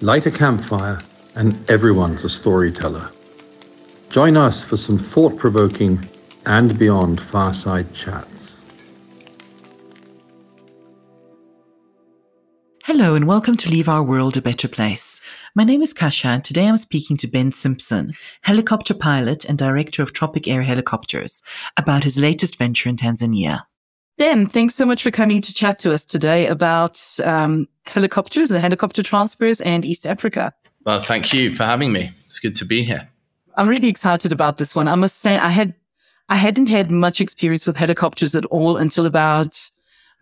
[0.00, 0.98] Light a campfire,
[1.36, 3.10] and everyone's a storyteller.
[4.10, 6.04] Join us for some thought provoking
[6.46, 8.58] and beyond fireside chats.
[12.82, 15.20] Hello, and welcome to Leave Our World a Better Place.
[15.54, 20.02] My name is Kasha, and today I'm speaking to Ben Simpson, helicopter pilot and director
[20.02, 21.40] of Tropic Air Helicopters,
[21.76, 23.62] about his latest venture in Tanzania.
[24.18, 28.60] Ben, thanks so much for coming to chat to us today about um, helicopters and
[28.60, 30.52] helicopter transfers and East Africa.
[30.84, 32.12] Well, thank you for having me.
[32.26, 33.08] It's good to be here.
[33.56, 34.88] I'm really excited about this one.
[34.88, 35.74] I must say, I had
[36.28, 39.58] I hadn't had much experience with helicopters at all until about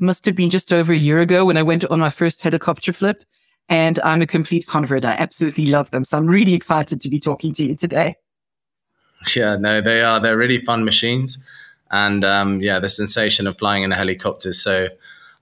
[0.00, 2.92] must have been just over a year ago when I went on my first helicopter
[2.92, 3.24] flip.
[3.68, 5.04] And I'm a complete convert.
[5.04, 6.02] I absolutely love them.
[6.04, 8.16] So I'm really excited to be talking to you today.
[9.36, 10.18] Yeah, no, they are.
[10.18, 11.38] They're really fun machines
[11.92, 14.88] and um, yeah, the sensation of flying in a helicopter is so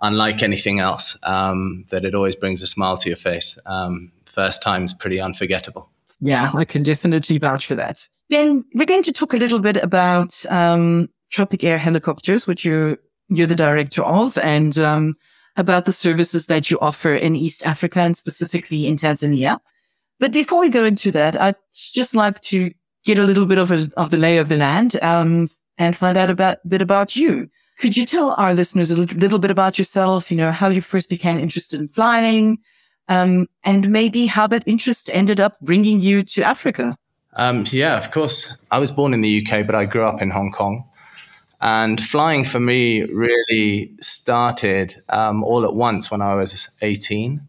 [0.02, 3.59] unlike anything else um, that it always brings a smile to your face.
[3.66, 5.90] Um, first time's pretty unforgettable.
[6.20, 8.09] Yeah, I can definitely vouch for that.
[8.29, 12.98] Then we're going to talk a little bit about um, Tropic Air Helicopters, which you're
[13.29, 15.15] you're the director of, and um,
[15.57, 19.60] about the services that you offer in East Africa and specifically in Tanzania.
[20.18, 22.73] But before we go into that, I'd just like to
[23.04, 25.01] get a little bit of a, of the lay of the land.
[25.01, 25.48] Um,
[25.80, 27.48] and find out a bit, bit about you.
[27.80, 31.09] Could you tell our listeners a little bit about yourself, you know, how you first
[31.09, 32.59] became interested in flying,
[33.09, 36.95] um, and maybe how that interest ended up bringing you to Africa?
[37.36, 38.58] Um, yeah, of course.
[38.70, 40.84] I was born in the UK, but I grew up in Hong Kong.
[41.62, 47.40] And flying for me really started um, all at once when I was 18.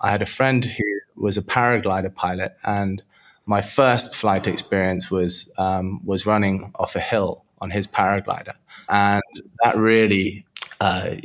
[0.00, 3.02] I had a friend who was a paraglider pilot, and
[3.44, 8.54] my first flight experience was um, was running off a hill on his paraglider.
[8.90, 9.22] And
[9.62, 10.44] that really,
[10.80, 11.16] uh,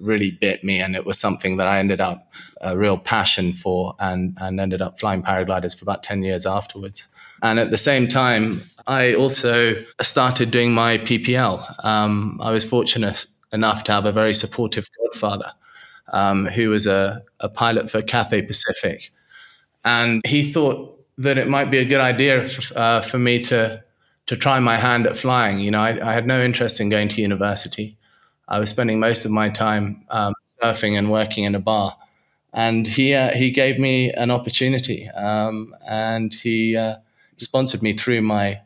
[0.00, 0.80] really bit me.
[0.80, 4.82] And it was something that I ended up a real passion for and, and ended
[4.82, 7.08] up flying paragliders for about 10 years afterwards.
[7.42, 11.84] And at the same time, I also started doing my PPL.
[11.84, 15.52] Um, I was fortunate enough to have a very supportive godfather
[16.12, 19.12] um, who was a, a pilot for Cathay Pacific.
[19.84, 23.84] And he thought that it might be a good idea uh, for me to
[24.26, 25.60] to try my hand at flying.
[25.60, 27.96] You know, I, I, had no interest in going to university.
[28.48, 31.96] I was spending most of my time um, surfing and working in a bar.
[32.52, 36.96] And he uh, he gave me an opportunity, um, and he uh,
[37.36, 38.60] sponsored me through my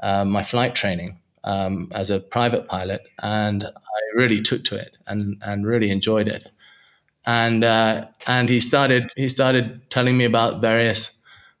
[0.00, 4.96] uh, my flight training um, as a private pilot, and I really took to it
[5.06, 6.50] and and really enjoyed it.
[7.26, 11.17] And uh, and he started he started telling me about various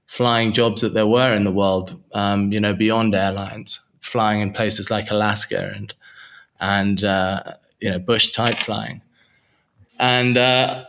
[0.08, 4.52] flying jobs that there were in the world, um, you know, beyond airlines, flying in
[4.52, 5.94] places like Alaska and
[6.60, 7.42] and uh,
[7.78, 9.00] you know bush type flying,
[10.00, 10.84] and uh,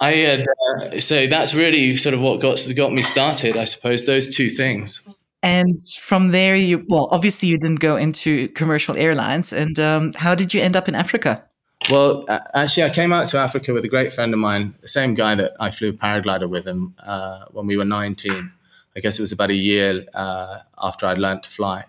[0.00, 0.46] I had
[0.80, 4.06] uh, so that's really sort of what got got me started, I suppose.
[4.06, 5.06] Those two things.
[5.42, 9.52] And from there, you well, obviously you didn't go into commercial airlines.
[9.52, 11.45] And um, how did you end up in Africa?
[11.88, 15.14] Well, actually, I came out to Africa with a great friend of mine, the same
[15.14, 18.50] guy that I flew paraglider with him uh, when we were 19.
[18.96, 21.84] I guess it was about a year uh, after I'd learned to fly.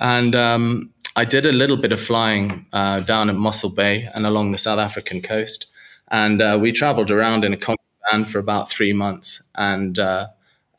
[0.00, 4.26] And um, I did a little bit of flying uh, down at Mossel Bay and
[4.26, 5.66] along the South African coast.
[6.08, 7.76] And uh, we traveled around in a
[8.10, 9.44] van for about three months.
[9.54, 10.26] And, uh,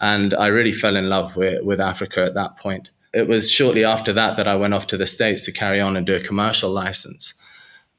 [0.02, 2.92] and I really fell in love with, with Africa at that point.
[3.14, 5.96] It was shortly after that that I went off to the States to carry on
[5.96, 7.34] and do a commercial license.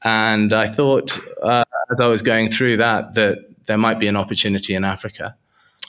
[0.04, 4.16] And I thought, uh, as I was going through that, that there might be an
[4.16, 5.36] opportunity in Africa.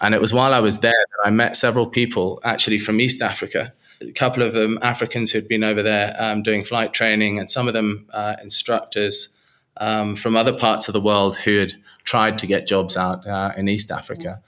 [0.01, 3.21] And it was while I was there that I met several people actually from East
[3.21, 7.49] Africa, a couple of them Africans who'd been over there um, doing flight training, and
[7.49, 9.29] some of them uh, instructors
[9.77, 13.51] um, from other parts of the world who had tried to get jobs out uh,
[13.55, 14.41] in East Africa.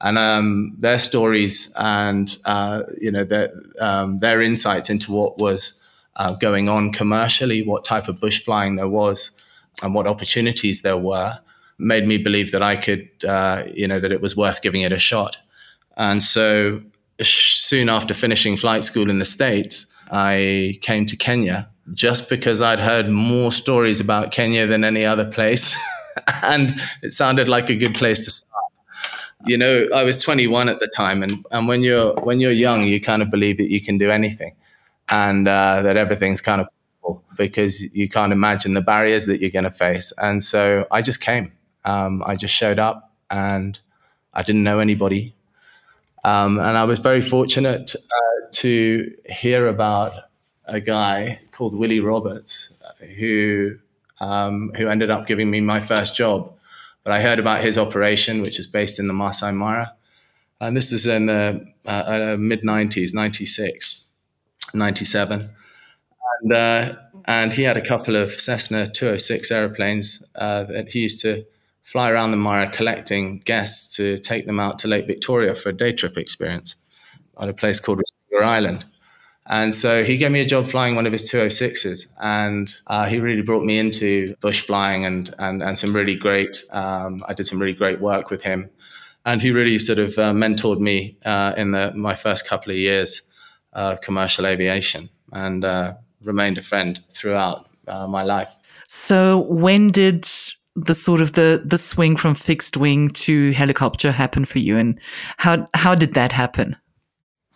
[0.00, 5.79] And um, their stories and uh, you know their, um, their insights into what was
[6.20, 9.30] uh, going on commercially, what type of bush flying there was,
[9.82, 11.40] and what opportunities there were,
[11.78, 14.92] made me believe that I could, uh, you know, that it was worth giving it
[14.92, 15.38] a shot.
[15.96, 16.82] And so
[17.22, 22.80] soon after finishing flight school in the States, I came to Kenya just because I'd
[22.80, 25.74] heard more stories about Kenya than any other place.
[26.42, 28.64] and it sounded like a good place to start.
[29.46, 32.84] You know, I was 21 at the time, and, and when you're when you're young,
[32.84, 34.54] you kind of believe that you can do anything
[35.10, 39.50] and uh, that everything's kind of possible because you can't imagine the barriers that you're
[39.50, 40.12] going to face.
[40.18, 41.52] And so I just came.
[41.84, 43.78] Um, I just showed up and
[44.34, 45.34] I didn't know anybody.
[46.24, 50.12] Um, and I was very fortunate uh, to hear about
[50.66, 52.72] a guy called Willie Roberts
[53.18, 53.78] who
[54.20, 56.52] um, who ended up giving me my first job
[57.02, 59.94] But I heard about his operation, which is based in the Masai Mara.
[60.60, 64.04] And this is in the uh, uh, mid 90s, 96,
[64.74, 65.48] 97.
[66.42, 66.94] And, uh,
[67.26, 71.44] and he had a couple of Cessna 206 airplanes uh, that he used to
[71.82, 75.72] fly around the Mara collecting guests to take them out to Lake Victoria for a
[75.72, 76.76] day trip experience
[77.40, 78.00] at a place called
[78.30, 78.84] River Island.
[79.46, 82.12] And so he gave me a job flying one of his 206s.
[82.20, 86.64] And uh, he really brought me into bush flying and, and, and some really great,
[86.70, 88.70] um, I did some really great work with him.
[89.26, 92.78] And he really sort of uh, mentored me uh, in the, my first couple of
[92.78, 93.22] years
[93.72, 98.54] of commercial aviation and uh, remained a friend throughout uh, my life.
[98.88, 100.28] So when did
[100.76, 104.76] the sort of the the swing from fixed wing to helicopter happen for you?
[104.76, 104.98] And
[105.36, 106.76] how how did that happen?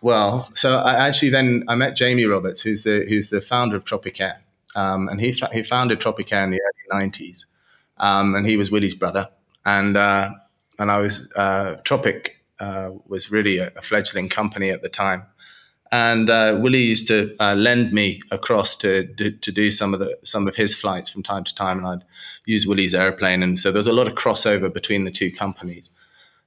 [0.01, 3.85] Well, so I actually then I met Jamie Roberts, who's the who's the founder of
[3.85, 4.41] Tropic Air,
[4.75, 7.45] um, and he he founded Tropic Air in the early '90s,
[7.97, 9.29] um, and he was Willie's brother,
[9.65, 10.29] and uh,
[10.77, 15.23] and I was uh, Tropic uh, was really a, a, fledgling company at the time,
[15.91, 19.99] and uh, Willie used to uh, lend me across to, to, to do some of
[19.99, 22.03] the some of his flights from time to time, and I'd
[22.45, 25.89] use Willie's airplane, and so there was a lot of crossover between the two companies.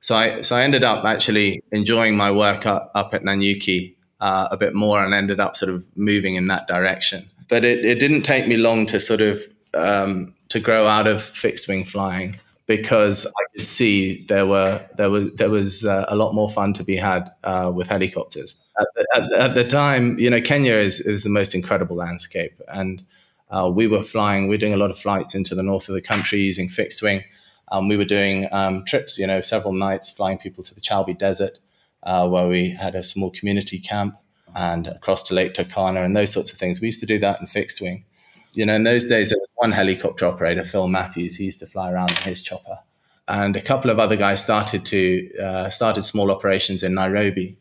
[0.01, 4.49] So I so I ended up actually enjoying my work up, up at Nanyuki uh,
[4.51, 7.29] a bit more and ended up sort of moving in that direction.
[7.49, 9.43] But it, it didn't take me long to sort of
[9.75, 15.11] um, to grow out of fixed wing flying because I could see there were there
[15.11, 18.55] was there was uh, a lot more fun to be had uh, with helicopters.
[18.79, 23.05] At the, at, the, time, you know, Kenya is is the most incredible landscape, and
[23.51, 24.45] uh, we were flying.
[24.45, 27.03] We we're doing a lot of flights into the north of the country using fixed
[27.03, 27.25] wing.
[27.71, 31.17] Um, we were doing um, trips, you know, several nights flying people to the Chalbi
[31.17, 31.59] Desert,
[32.03, 34.17] uh, where we had a small community camp,
[34.55, 36.81] and across to Lake Turkana and those sorts of things.
[36.81, 38.05] We used to do that in fixed wing.
[38.53, 41.37] You know, in those days, there was one helicopter operator, Phil Matthews.
[41.37, 42.79] He used to fly around in his chopper,
[43.27, 47.59] and a couple of other guys started to uh, started small operations in Nairobi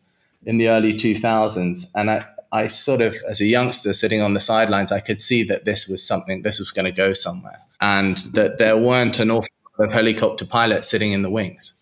[0.47, 1.91] in the early 2000s.
[1.93, 5.43] And I, I sort of, as a youngster sitting on the sidelines, I could see
[5.43, 9.29] that this was something, this was going to go somewhere, and that there weren't an
[9.29, 11.73] awful lot of helicopter pilots sitting in the wings.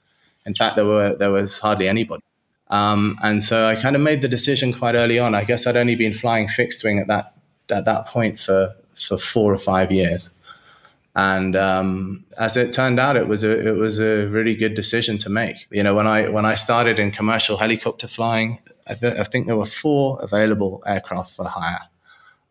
[0.45, 2.23] In fact, there were there was hardly anybody.
[2.69, 5.35] Um, and so I kind of made the decision quite early on.
[5.35, 7.33] I guess I'd only been flying fixed wing at that
[7.69, 10.34] at that point for for four or five years.
[11.15, 15.17] And um, as it turned out, it was a it was a really good decision
[15.19, 15.67] to make.
[15.71, 19.47] You know, when I when I started in commercial helicopter flying, I, th- I think
[19.47, 21.81] there were four available aircraft for hire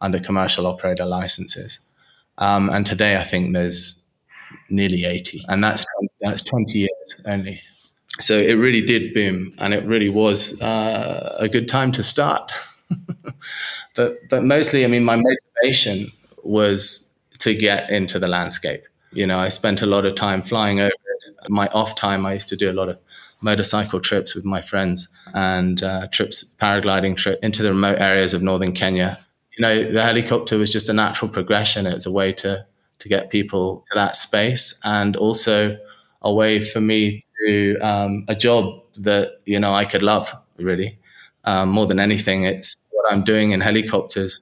[0.01, 1.81] under commercial operator licenses.
[2.39, 4.03] Um, and today, I think there's
[4.69, 5.85] nearly 80 and that's
[6.21, 7.61] that's 20 years only
[8.21, 12.53] so it really did boom and it really was uh, a good time to start
[13.97, 16.11] but but mostly i mean my motivation
[16.43, 17.11] was
[17.45, 18.85] to get into the landscape.
[19.13, 21.35] You know i spent a lot of time flying over it.
[21.49, 22.99] My off time i used to do a lot of
[23.41, 28.43] motorcycle trips with my friends and uh, trips paragliding trip into the remote areas of
[28.43, 29.19] northern kenya.
[29.57, 31.87] You know the helicopter was just a natural progression.
[31.87, 32.67] It's a way to
[33.01, 35.77] to get people to that space and also
[36.23, 38.65] a way for me to um, a job
[39.09, 40.99] that you know I could love really.
[41.47, 42.45] Um, more than anything.
[42.45, 44.41] It's what I'm doing in helicopters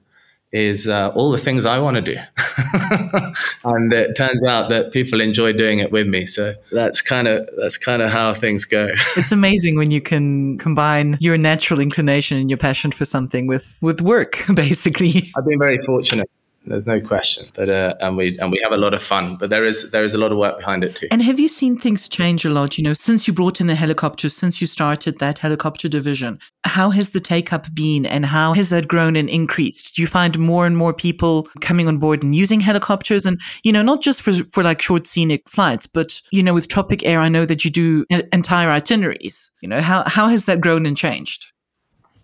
[0.53, 2.15] is uh, all the things I want to do,
[3.65, 6.27] and it turns out that people enjoy doing it with me.
[6.27, 8.89] So that's kind of that's kind of how things go.
[9.17, 13.77] it's amazing when you can combine your natural inclination and your passion for something with
[13.81, 15.31] with work, basically.
[15.35, 16.29] I've been very fortunate.
[16.65, 19.35] There's no question, but uh, and we and we have a lot of fun.
[19.35, 21.07] But there is there is a lot of work behind it too.
[21.11, 22.77] And have you seen things change a lot?
[22.77, 26.89] You know, since you brought in the helicopters, since you started that helicopter division, how
[26.91, 29.95] has the take up been, and how has that grown and increased?
[29.95, 33.73] Do you find more and more people coming on board and using helicopters, and you
[33.73, 37.19] know, not just for for like short scenic flights, but you know, with Tropic Air,
[37.19, 39.51] I know that you do entire itineraries.
[39.61, 41.52] You know, how how has that grown and changed?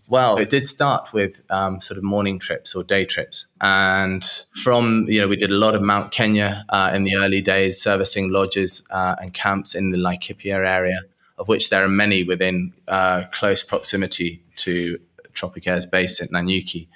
[0.09, 3.45] Well, it did start with um, sort of morning trips or day trips.
[3.61, 4.25] And
[4.63, 7.79] from, you know, we did a lot of Mount Kenya uh, in the early days,
[7.79, 11.01] servicing lodges uh, and camps in the Laikipia area,
[11.37, 14.99] of which there are many within uh, close proximity to
[15.33, 16.87] Tropic Air's base at Nanyuki.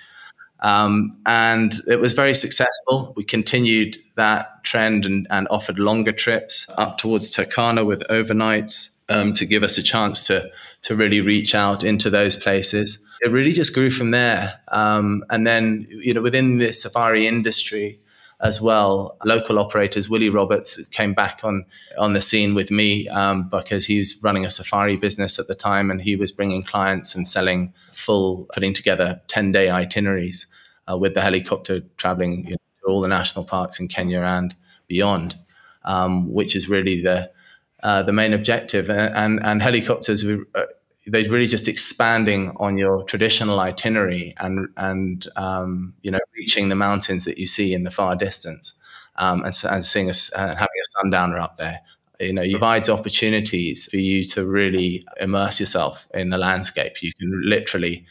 [0.62, 3.14] Um, and it was very successful.
[3.16, 9.34] We continued that trend and, and offered longer trips up towards Turkana with overnights um,
[9.34, 10.50] to give us a chance to
[10.84, 13.04] to really reach out into those places.
[13.22, 14.60] It really just grew from there.
[14.68, 18.00] Um, and then, you know, within the safari industry
[18.42, 21.66] as well, local operators, Willie Roberts came back on
[21.98, 25.56] on the scene with me um, because he was running a safari business at the
[25.56, 30.48] time, and he was bringing clients and selling full, putting together ten day itineraries
[30.92, 34.56] uh, with the helicopter traveling you know, to all the national parks in Kenya and
[34.88, 35.36] beyond.
[35.86, 37.32] um, which is really the
[37.84, 38.90] uh, the main objective.
[38.90, 40.64] And and, and helicopters, uh,
[41.06, 46.76] they're really just expanding on your traditional itinerary and and um, you know reaching the
[46.76, 48.74] mountains that you see in the far distance,
[49.18, 51.82] um, and, and seeing us uh, having a sundowner up there.
[52.20, 57.02] You know, it provides opportunities for you to really immerse yourself in the landscape.
[57.02, 58.06] You can literally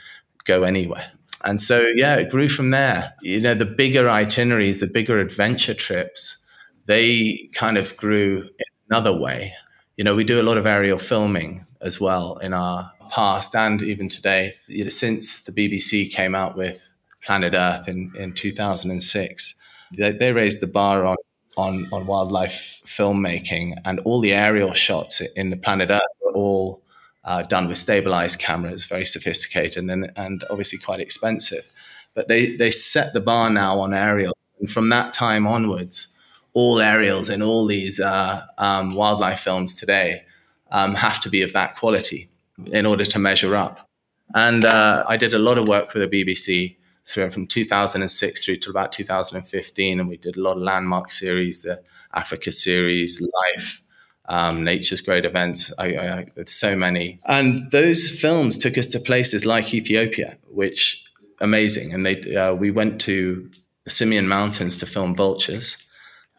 [0.45, 1.12] go anywhere.
[1.45, 3.14] And so, yeah, it grew from there.
[3.23, 6.38] You know, the bigger itineraries, the bigger adventure trips,
[6.87, 9.55] they kind of grew in another way.
[10.02, 13.80] You know, we do a lot of aerial filming as well in our past and
[13.80, 14.54] even today.
[14.66, 16.92] You know, since the BBC came out with
[17.25, 19.54] Planet Earth in, in 2006,
[19.97, 21.14] they, they raised the bar on,
[21.56, 26.82] on, on wildlife filmmaking, and all the aerial shots in the Planet Earth were all
[27.23, 31.71] uh, done with stabilized cameras, very sophisticated and, and obviously quite expensive.
[32.14, 34.37] But they, they set the bar now on aerial.
[34.59, 36.09] And from that time onwards,
[36.54, 40.25] all aerials in all these uh, um, wildlife films today
[40.71, 42.28] um, have to be of that quality
[42.66, 43.88] in order to measure up.
[44.35, 48.56] And uh, I did a lot of work with the BBC through from 2006 through
[48.56, 51.82] to about 2015, and we did a lot of landmark series, the
[52.14, 53.82] Africa series, Life,
[54.28, 55.73] um, Nature's Great Events.
[55.78, 61.04] I, I, so many, and those films took us to places like Ethiopia, which
[61.40, 61.92] amazing.
[61.92, 63.50] And they uh, we went to
[63.85, 65.76] the Simien Mountains to film vultures,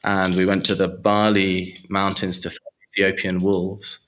[0.04, 2.52] and we went to the Bale Mountains to
[2.92, 4.00] Ethiopian wolves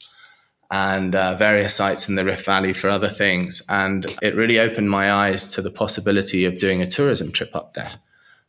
[0.72, 3.62] and uh, various sites in the Rift Valley for other things.
[3.70, 7.74] And it really opened my eyes to the possibility of doing a tourism trip up
[7.74, 8.00] there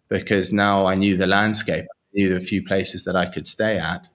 [0.09, 3.79] because now I knew the landscape, I knew a few places that I could stay
[3.79, 4.09] at.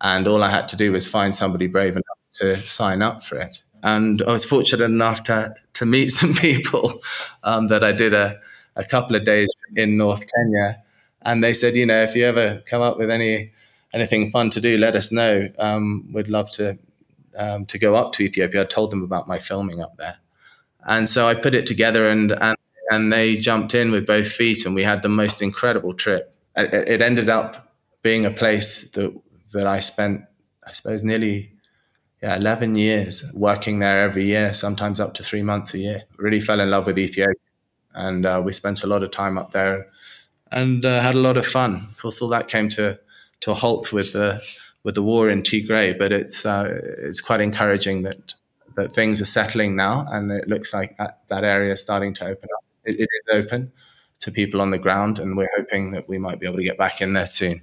[0.00, 2.04] And all I had to do was find somebody brave enough
[2.34, 3.62] to sign up for it.
[3.82, 7.00] And I was fortunate enough to, to meet some people
[7.44, 8.38] um, that I did a,
[8.76, 10.82] a couple of days in North Kenya.
[11.28, 13.52] And they said, you know, if you ever come up with any
[13.92, 15.48] anything fun to do, let us know.
[15.58, 16.78] Um, we'd love to
[17.38, 18.62] um, to go up to Ethiopia.
[18.62, 20.16] I told them about my filming up there,
[20.86, 22.56] and so I put it together, and and
[22.90, 26.34] and they jumped in with both feet, and we had the most incredible trip.
[26.56, 29.14] It, it ended up being a place that
[29.52, 30.22] that I spent,
[30.66, 31.52] I suppose, nearly
[32.22, 36.04] yeah, 11 years working there every year, sometimes up to three months a year.
[36.16, 37.34] Really fell in love with Ethiopia.
[37.94, 39.86] And uh, we spent a lot of time up there
[40.52, 41.88] and uh, had a lot of fun.
[41.90, 42.98] Of course, all that came to,
[43.40, 44.42] to a halt with the,
[44.84, 48.34] with the war in Tigray, but it's, uh, it's quite encouraging that,
[48.76, 52.24] that things are settling now and it looks like that, that area is starting to
[52.24, 52.64] open up.
[52.84, 53.72] it, it is open
[54.20, 56.78] to people on the ground, and we're hoping that we might be able to get
[56.78, 57.60] back in there soon.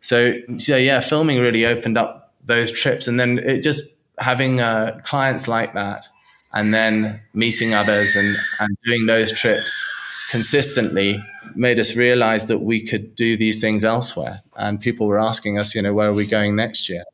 [0.00, 3.82] So, so yeah, filming really opened up those trips, and then it just
[4.18, 6.06] having uh, clients like that,
[6.52, 9.84] and then meeting others and and doing those trips
[10.30, 11.22] consistently
[11.54, 14.42] made us realize that we could do these things elsewhere.
[14.56, 17.04] And people were asking us, you know, where are we going next year?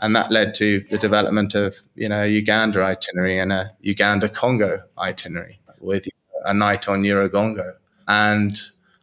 [0.00, 4.28] And that led to the development of, you know, a Uganda itinerary and a Uganda
[4.28, 6.06] Congo itinerary with
[6.44, 7.72] a night on Nyiragongo.
[8.06, 8.56] And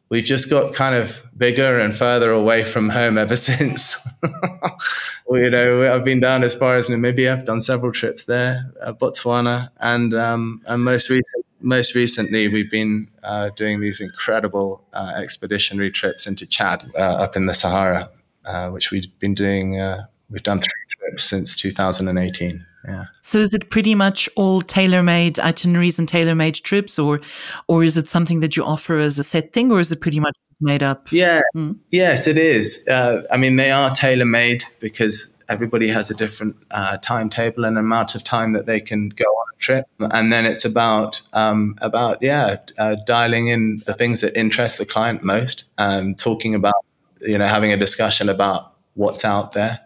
[0.09, 3.97] we've just got kind of bigger and further away from home ever since.
[5.31, 7.37] you know, I've been down as far as Namibia.
[7.37, 12.69] I've done several trips there, uh, Botswana, and um, and most recent, most recently, we've
[12.69, 18.09] been uh, doing these incredible uh, expeditionary trips into Chad, uh, up in the Sahara,
[18.45, 19.79] uh, which we've been doing.
[19.79, 22.65] Uh, we've done three trips since 2018.
[22.87, 23.05] Yeah.
[23.21, 27.21] So is it pretty much all tailor-made itineraries and tailor-made trips, or
[27.67, 30.19] or is it something that you offer as a set thing, or is it pretty
[30.19, 31.11] much made up?
[31.11, 31.41] Yeah.
[31.55, 31.77] Mm.
[31.91, 32.87] Yes, it is.
[32.87, 38.15] Uh, I mean, they are tailor-made because everybody has a different uh, timetable and amount
[38.15, 42.19] of time that they can go on a trip, and then it's about um, about
[42.21, 46.85] yeah, uh, dialing in the things that interest the client most, and talking about
[47.21, 49.79] you know having a discussion about what's out there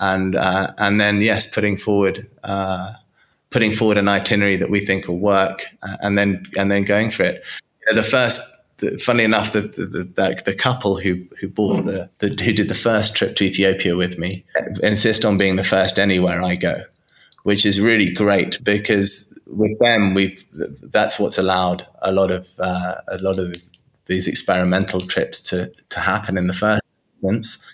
[0.00, 2.92] and uh, and then yes, putting forward uh,
[3.50, 7.10] putting forward an itinerary that we think will work, uh, and then and then going
[7.10, 7.44] for it.
[7.80, 8.40] You know, the first,
[8.78, 12.68] the, funnily enough, the the, the the, couple who who bought the, the who did
[12.68, 14.44] the first trip to Ethiopia with me
[14.82, 16.74] insist on being the first anywhere I go,
[17.42, 20.38] which is really great because with them we
[20.82, 23.54] that's what's allowed a lot of uh, a lot of
[24.06, 26.82] these experimental trips to to happen in the first
[27.22, 27.64] instance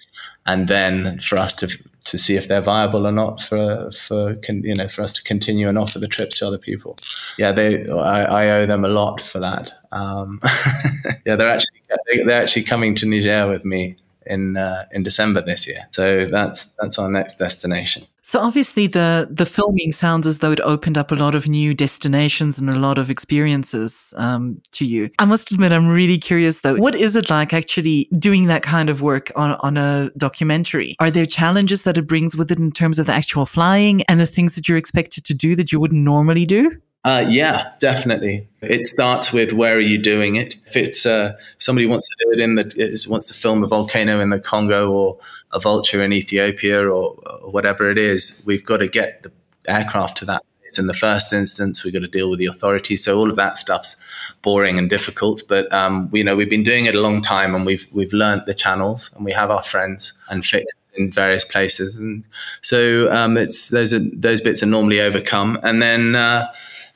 [0.46, 1.68] and then for us to
[2.04, 5.68] to see if they're viable or not for for you know for us to continue
[5.68, 6.96] and offer the trips to other people.
[7.38, 9.72] Yeah, they I, I owe them a lot for that.
[9.92, 10.40] Um,
[11.26, 11.80] yeah, they're actually
[12.24, 13.96] they're actually coming to Niger with me
[14.26, 15.86] in uh, in December this year.
[15.90, 18.04] So that's that's our next destination.
[18.22, 21.74] So obviously the the filming sounds as though it opened up a lot of new
[21.74, 25.10] destinations and a lot of experiences um, to you.
[25.18, 26.76] I must admit, I'm really curious though.
[26.76, 30.96] What is it like actually doing that kind of work on on a documentary?
[31.00, 34.18] Are there challenges that it brings with it in terms of the actual flying and
[34.18, 36.80] the things that you're expected to do that you wouldn't normally do?
[37.04, 38.48] Uh, yeah, definitely.
[38.62, 40.56] It starts with where are you doing it?
[40.66, 44.20] If it's uh, somebody wants to do it in the wants to film a volcano
[44.20, 45.18] in the Congo or
[45.52, 49.30] a vulture in Ethiopia or, or whatever it is, we've got to get the
[49.68, 51.84] aircraft to that place in the first instance.
[51.84, 53.04] We've got to deal with the authorities.
[53.04, 53.98] So all of that stuff's
[54.40, 55.42] boring and difficult.
[55.46, 58.44] But um, you know we've been doing it a long time, and we've we've learned
[58.46, 62.26] the channels, and we have our friends and fixed in various places, and
[62.62, 66.14] so um, it's those are those bits are normally overcome, and then.
[66.14, 66.50] Uh,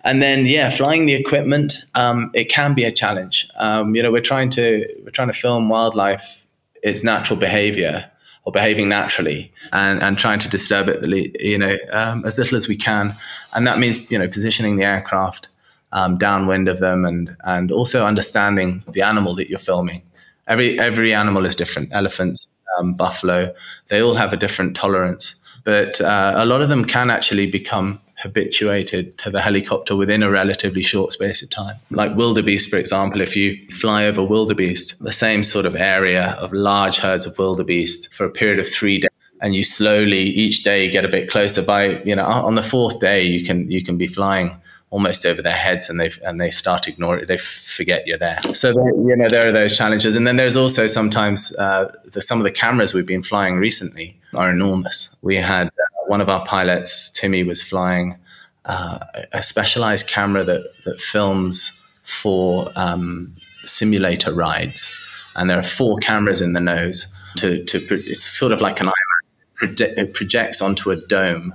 [0.05, 3.49] and then yeah, flying the equipment, um, it can be a challenge.
[3.57, 6.47] Um, you know, we're trying to we're trying to film wildlife
[6.83, 8.09] its natural behavior
[8.45, 11.05] or behaving naturally, and and trying to disturb it,
[11.41, 13.15] you know, um, as little as we can,
[13.55, 15.49] and that means you know positioning the aircraft
[15.93, 20.03] um, downwind of them, and and also understanding the animal that you're filming.
[20.47, 21.89] Every every animal is different.
[21.93, 23.53] Elephants, um, buffalo,
[23.89, 28.01] they all have a different tolerance, but uh, a lot of them can actually become
[28.19, 31.77] habituated to the helicopter within a relatively short space of time.
[31.91, 36.53] Like wildebeest, for example, if you fly over wildebeest, the same sort of area of
[36.53, 39.09] large herds of wildebeest for a period of three days.
[39.41, 41.63] And you slowly each day get a bit closer.
[41.63, 44.61] By you know, on the fourth day, you can you can be flying
[44.91, 47.27] almost over their heads and they and they start ignoring.
[47.27, 48.41] They forget you're there.
[48.53, 52.39] So you know there are those challenges, and then there's also sometimes uh, the, some
[52.39, 55.15] of the cameras we've been flying recently are enormous.
[55.23, 55.71] We had
[56.09, 58.19] one of our pilots, Timmy, was flying
[58.65, 58.99] uh,
[59.33, 64.99] a specialized camera that, that films for um, simulator rides.
[65.37, 67.15] And there are four cameras in the nose.
[67.37, 69.81] To, to it's sort of like an IMAX.
[69.81, 71.55] It projects onto a dome.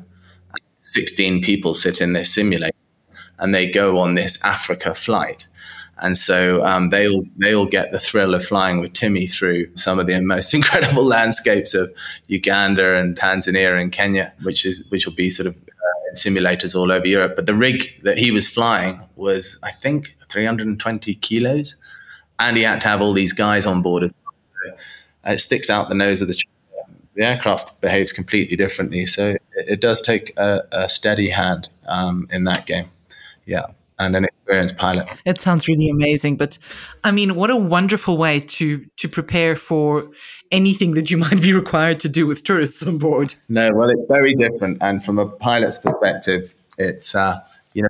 [0.79, 2.77] 16 people sit in this simulator
[3.39, 5.48] and they go on this Africa flight.
[6.03, 9.74] And so um, they all they all get the thrill of flying with Timmy through
[9.75, 11.89] some of the most incredible landscapes of
[12.27, 16.92] Uganda and Tanzania and Kenya, which is which will be sort of uh, simulators all
[16.92, 17.37] over Europe.
[17.37, 21.77] But the rig that he was flying was, I think, 320 kilos,
[22.37, 24.33] and he had to have all these guys on board as well.
[24.44, 24.75] So
[25.29, 26.44] uh, it sticks out the nose of the.
[27.16, 32.27] The aircraft behaves completely differently, so it, it does take a, a steady hand um,
[32.31, 32.89] in that game.
[33.46, 33.68] Yeah
[34.00, 35.08] and an experienced pilot.
[35.25, 36.58] It sounds really amazing, but
[37.03, 40.10] I mean, what a wonderful way to to prepare for
[40.51, 43.36] anything that you might be required to do with tourists on board.
[43.50, 47.40] No, well, it's very different, and from a pilot's perspective, it's uh,
[47.74, 47.90] you know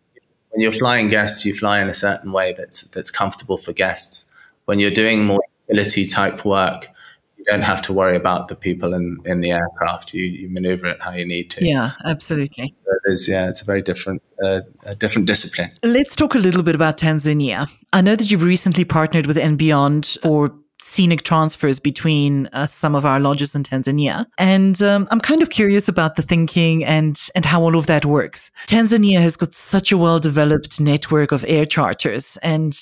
[0.50, 4.26] when you're flying guests, you fly in a certain way that's that's comfortable for guests.
[4.66, 6.88] When you're doing more utility type work,
[7.46, 10.14] you don't have to worry about the people in, in the aircraft.
[10.14, 11.66] You, you maneuver it how you need to.
[11.66, 12.74] Yeah, absolutely.
[12.86, 15.72] So it is, yeah, it's a very different, uh, a different discipline.
[15.84, 17.70] Let's talk a little bit about Tanzania.
[17.92, 22.94] I know that you've recently partnered with & Beyond for scenic transfers between uh, some
[22.94, 24.26] of our lodges in Tanzania.
[24.38, 28.06] And um, I'm kind of curious about the thinking and, and how all of that
[28.06, 28.52] works.
[28.68, 32.78] Tanzania has got such a well developed network of air charters and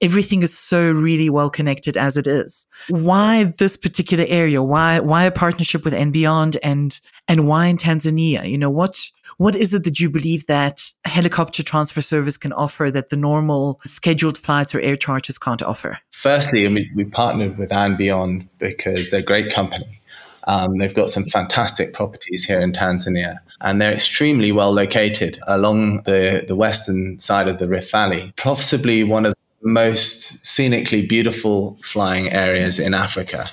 [0.00, 2.66] everything is so really well connected as it is.
[2.88, 4.62] Why this particular area?
[4.62, 8.48] Why, why a partnership with & Beyond and, and why in Tanzania?
[8.48, 12.90] You know, what, what is it that you believe that helicopter transfer service can offer
[12.90, 15.98] that the normal scheduled flights or air charters can't offer?
[16.10, 20.00] Firstly, we, we partnered with & Beyond because they're a great company.
[20.46, 26.02] Um, they've got some fantastic properties here in Tanzania, and they're extremely well located along
[26.02, 28.32] the, the western side of the Rift Valley.
[28.36, 33.48] Possibly one of the most scenically beautiful flying areas in Africa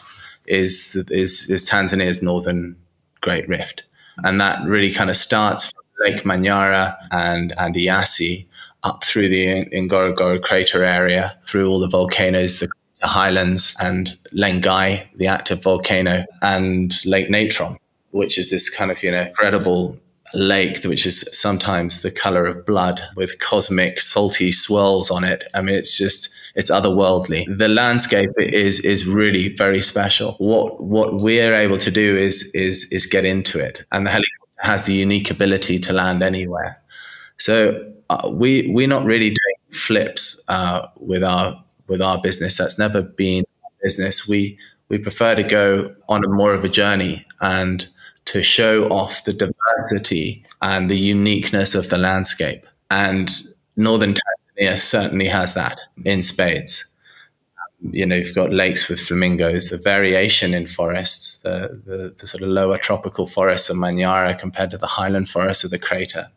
[0.47, 2.75] is, is, is Tanzania's northern
[3.21, 3.83] Great Rift
[4.23, 8.45] and that really kind of starts from Lake Manyara and and Eyasi
[8.83, 12.69] up through the Ngorongoro crater area, through all the volcanoes, the
[13.07, 17.77] highlands, and Lengai, the active volcano, and Lake Natron,
[18.11, 19.97] which is this kind of you know incredible
[20.33, 25.43] lake which is sometimes the color of blood with cosmic salty swirls on it.
[25.53, 27.45] I mean it's just it's otherworldly.
[27.57, 30.33] The landscape is is really very special.
[30.33, 33.83] What what we're able to do is is is get into it.
[33.91, 36.81] And the helicopter has the unique ability to land anywhere.
[37.37, 42.57] So uh, we we're not really doing flips uh, with our with our business.
[42.57, 43.43] That's never been
[43.81, 44.27] business.
[44.27, 44.57] We
[44.89, 47.87] we prefer to go on a more of a journey and
[48.31, 52.65] to show off the diversity and the uniqueness of the landscape.
[52.89, 53.29] And
[53.75, 56.85] northern Tanzania certainly has that in spades.
[57.81, 62.41] you know, you've got lakes with flamingos, the variation in forests, the, the, the sort
[62.41, 66.29] of lower tropical forests of Manyara compared to the highland forests of the crater,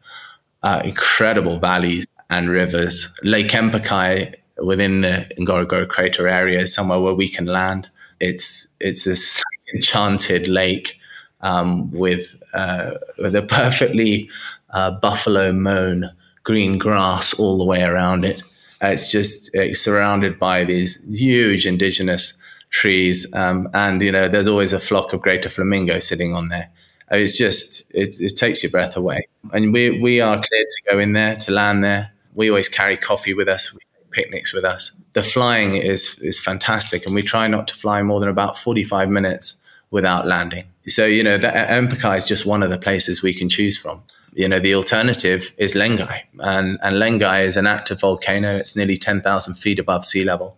[0.64, 3.16] uh, incredible valleys and rivers.
[3.22, 7.88] Lake Empekai within the Ngorongoro crater area is somewhere where we can land.
[8.18, 9.40] It's it's this
[9.76, 10.98] enchanted lake
[11.44, 14.28] um, with uh, with a perfectly
[14.70, 16.10] uh, buffalo mown
[16.42, 18.42] green grass all the way around it.
[18.82, 22.34] Uh, it's just it's surrounded by these huge indigenous
[22.70, 26.70] trees, um, and you know there's always a flock of greater flamingo sitting on there.
[27.12, 30.82] Uh, it's just it, it takes your breath away, and we we are cleared to
[30.90, 32.10] go in there to land there.
[32.34, 33.76] We always carry coffee with us.
[34.10, 34.92] Picnics with us.
[35.12, 39.10] The flying is is fantastic, and we try not to fly more than about 45
[39.10, 40.66] minutes without landing.
[40.86, 44.02] So you know, that Empekai is just one of the places we can choose from
[44.34, 46.22] you know, the alternative is Lengai.
[46.40, 48.56] And, and Lengai is an active volcano.
[48.56, 50.56] It's nearly 10,000 feet above sea level.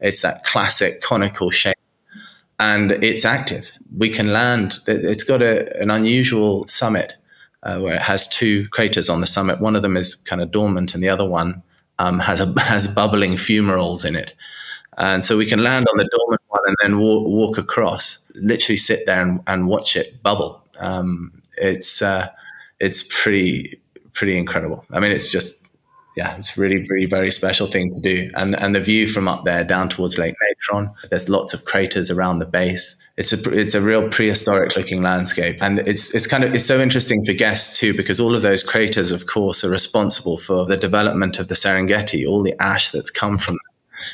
[0.00, 1.76] It's that classic conical shape.
[2.58, 3.72] And it's active.
[3.96, 4.80] We can land.
[4.86, 7.14] It's got a, an unusual summit
[7.62, 9.60] uh, where it has two craters on the summit.
[9.60, 11.62] One of them is kind of dormant, and the other one
[11.98, 14.34] um, has a has bubbling fumaroles in it.
[14.98, 18.76] And so we can land on the dormant one and then walk, walk across, literally
[18.76, 20.62] sit there and, and watch it bubble.
[20.78, 22.28] Um, it's uh,
[22.80, 23.80] it's pretty
[24.12, 24.84] pretty incredible.
[24.92, 25.68] I mean, it's just
[26.16, 28.30] yeah, it's really really very special thing to do.
[28.34, 32.10] And and the view from up there down towards Lake Natron, there's lots of craters
[32.10, 32.98] around the base.
[33.16, 36.80] It's a it's a real prehistoric looking landscape, and it's it's kind of it's so
[36.80, 40.76] interesting for guests too because all of those craters, of course, are responsible for the
[40.76, 42.26] development of the Serengeti.
[42.28, 43.58] All the ash that's come from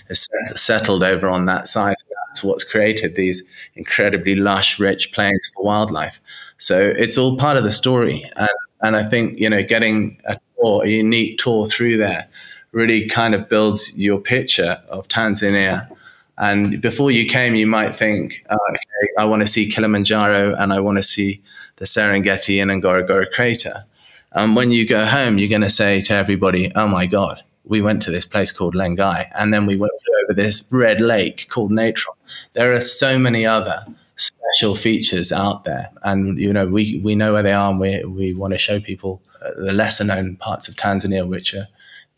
[0.09, 1.97] is settled over on that side.
[2.29, 3.43] That's what's created these
[3.75, 6.21] incredibly lush, rich plains for wildlife.
[6.59, 8.25] So it's all part of the story.
[8.37, 8.49] And,
[8.83, 12.29] and I think, you know, getting a tour, a unique tour through there
[12.73, 15.89] really kind of builds your picture of Tanzania.
[16.37, 20.73] And before you came, you might think, oh, okay, I want to see Kilimanjaro and
[20.73, 21.41] I want to see
[21.77, 23.85] the Serengeti and Ngorongoro crater.
[24.33, 27.83] And when you go home, you're going to say to everybody, oh my God, we
[27.83, 29.93] went to this place called Lengai, and then we went
[30.25, 32.17] over this red lake called Natron.
[32.55, 33.85] There are so many other
[34.17, 38.05] special features out there, and you know we we know where they are, and we
[38.05, 41.69] we want to show people uh, the lesser known parts of Tanzania, which are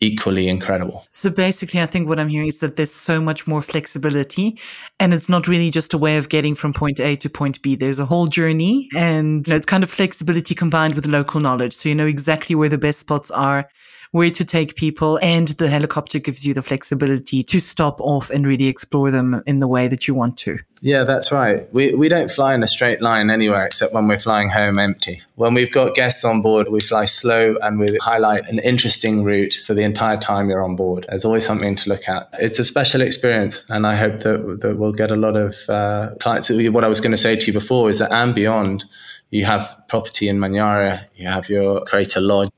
[0.03, 1.05] equally incredible.
[1.11, 4.59] So basically, I think what I'm hearing is that there's so much more flexibility,
[4.99, 7.75] and it's not really just a way of getting from point A to point B.
[7.75, 11.73] There's a whole journey, and you know, it's kind of flexibility combined with local knowledge.
[11.73, 13.67] So you know exactly where the best spots are
[14.11, 15.17] where to take people.
[15.21, 19.59] And the helicopter gives you the flexibility to stop off and really explore them in
[19.59, 20.59] the way that you want to.
[20.83, 21.71] Yeah, that's right.
[21.73, 25.21] We, we don't fly in a straight line anywhere except when we're flying home empty.
[25.35, 29.61] When we've got guests on board, we fly slow and we highlight an interesting route
[29.65, 31.05] for the entire time you're on board.
[31.07, 32.35] There's always something to look at.
[32.39, 36.15] It's a special experience, and I hope that, that we'll get a lot of uh,
[36.19, 36.49] clients.
[36.49, 38.85] What I was going to say to you before is that & Beyond,
[39.29, 42.49] you have property in Manyara, you have your Crater Lodge,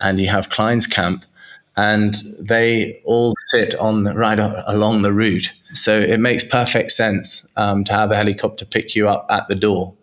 [0.00, 1.24] and you have Klein's Camp,
[1.76, 5.52] and they all sit on right along the route.
[5.72, 9.54] So it makes perfect sense um, to have a helicopter pick you up at the
[9.54, 9.94] door,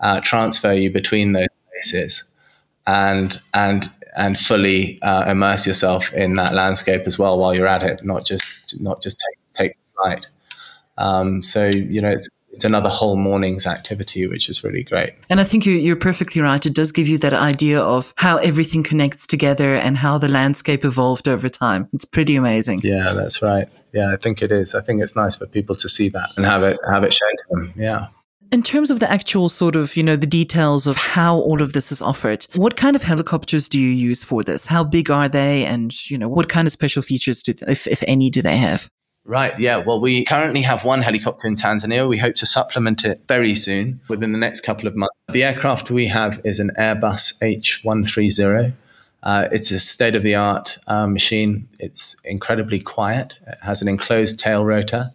[0.00, 2.24] uh, transfer you between those places,
[2.86, 7.82] and and and fully uh, immerse yourself in that landscape as well while you're at
[7.82, 10.26] it, not just not just take take flight.
[10.98, 15.14] Um, so you know it's it's another whole morning's activity, which is really great.
[15.28, 16.64] And I think you're perfectly right.
[16.64, 20.84] It does give you that idea of how everything connects together and how the landscape
[20.84, 21.88] evolved over time.
[21.92, 22.80] It's pretty amazing.
[22.82, 23.68] Yeah, that's right.
[23.92, 24.74] Yeah, I think it is.
[24.74, 27.30] I think it's nice for people to see that and have it have it shown
[27.30, 27.74] to them.
[27.76, 28.08] Yeah.
[28.52, 31.72] In terms of the actual sort of, you know, the details of how all of
[31.72, 34.66] this is offered, what kind of helicopters do you use for this?
[34.66, 35.64] How big are they?
[35.64, 38.90] And, you know, what kind of special features do, if, if any, do they have?
[39.24, 39.76] Right, yeah.
[39.76, 42.08] Well, we currently have one helicopter in Tanzania.
[42.08, 45.14] We hope to supplement it very soon, within the next couple of months.
[45.28, 48.72] The aircraft we have is an Airbus H130.
[49.22, 51.68] Uh, it's a state of the art uh, machine.
[51.78, 53.36] It's incredibly quiet.
[53.46, 55.10] It has an enclosed tail rotor,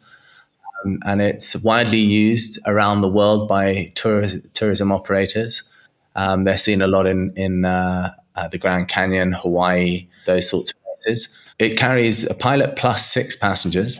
[0.85, 5.63] um, and it's widely used around the world by tour- tourism operators.
[6.15, 10.71] Um, they're seen a lot in, in uh, uh the Grand Canyon, Hawaii, those sorts
[10.71, 11.35] of places.
[11.59, 13.99] It carries a pilot plus six passengers.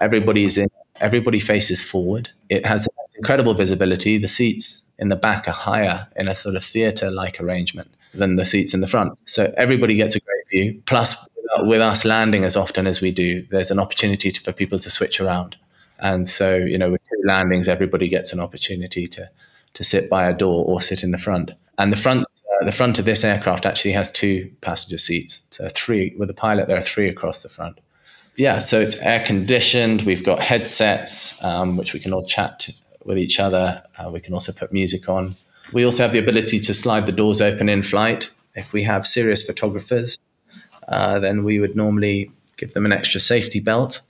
[0.00, 0.68] Everybody's in.
[1.00, 2.28] Everybody faces forward.
[2.48, 4.18] It has incredible visibility.
[4.18, 8.44] The seats in the back are higher in a sort of theatre-like arrangement than the
[8.44, 9.20] seats in the front.
[9.26, 10.82] So everybody gets a great view.
[10.86, 11.28] Plus,
[11.60, 14.90] with us landing as often as we do, there's an opportunity to, for people to
[14.90, 15.56] switch around.
[15.98, 19.30] And so, you know, with two landings, everybody gets an opportunity to
[19.74, 21.52] to sit by a door or sit in the front.
[21.78, 22.26] And the front
[22.60, 25.42] uh, the front of this aircraft actually has two passenger seats.
[25.50, 27.80] So three with the pilot, there are three across the front.
[28.36, 30.02] yeah, so it's air conditioned.
[30.02, 32.70] We've got headsets, um, which we can all chat
[33.04, 33.82] with each other.
[33.98, 35.34] Uh, we can also put music on.
[35.72, 38.30] We also have the ability to slide the doors open in flight.
[38.54, 40.18] If we have serious photographers,
[40.88, 44.02] uh, then we would normally give them an extra safety belt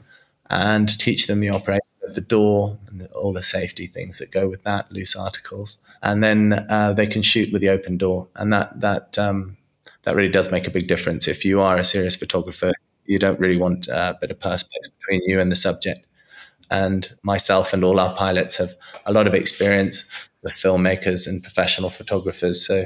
[0.50, 4.48] and teach them the operation of the door and all the safety things that go
[4.48, 8.52] with that, loose articles, and then uh, they can shoot with the open door, and
[8.52, 9.56] that that um,
[10.02, 11.28] that really does make a big difference.
[11.28, 12.72] If you are a serious photographer,
[13.06, 16.06] you don't really want a bit of perspex between you and the subject.
[16.70, 20.04] And myself and all our pilots have a lot of experience
[20.42, 22.84] with filmmakers and professional photographers, so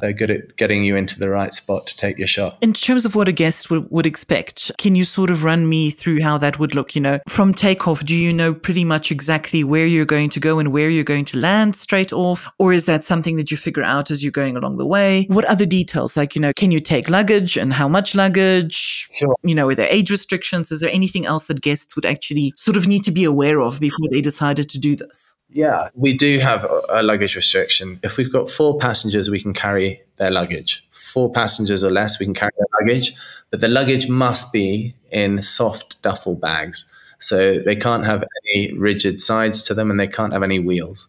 [0.00, 2.58] they're good at getting you into the right spot to take your shot.
[2.60, 5.90] In terms of what a guest would, would expect, can you sort of run me
[5.90, 6.94] through how that would look?
[6.94, 10.58] You know, from takeoff, do you know pretty much exactly where you're going to go
[10.58, 12.48] and where you're going to land straight off?
[12.58, 15.26] Or is that something that you figure out as you're going along the way?
[15.28, 16.16] What other details?
[16.16, 19.08] Like, you know, can you take luggage and how much luggage?
[19.12, 19.36] Sure.
[19.42, 20.70] You know, are there age restrictions?
[20.70, 23.80] Is there anything else that guests would actually sort of need to be aware of
[23.80, 25.36] before they decided to do this?
[25.52, 27.98] Yeah, we do have a luggage restriction.
[28.02, 30.86] If we've got four passengers, we can carry their luggage.
[30.92, 33.14] Four passengers or less, we can carry their luggage,
[33.50, 36.90] but the luggage must be in soft duffel bags.
[37.18, 41.08] So they can't have any rigid sides to them and they can't have any wheels.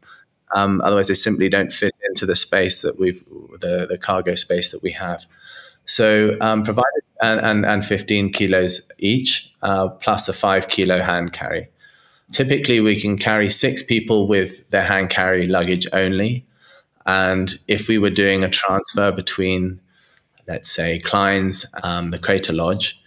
[0.54, 3.23] Um, otherwise, they simply don't fit into the space that we've,
[3.60, 5.25] the, the cargo space that we have.
[5.86, 11.32] So, um, provided and, and, and 15 kilos each, uh, plus a five kilo hand
[11.32, 11.69] carry.
[12.32, 16.46] Typically, we can carry six people with their hand carry luggage only.
[17.06, 19.80] And if we were doing a transfer between,
[20.48, 23.02] let's say, Kleins, um, the Crater Lodge,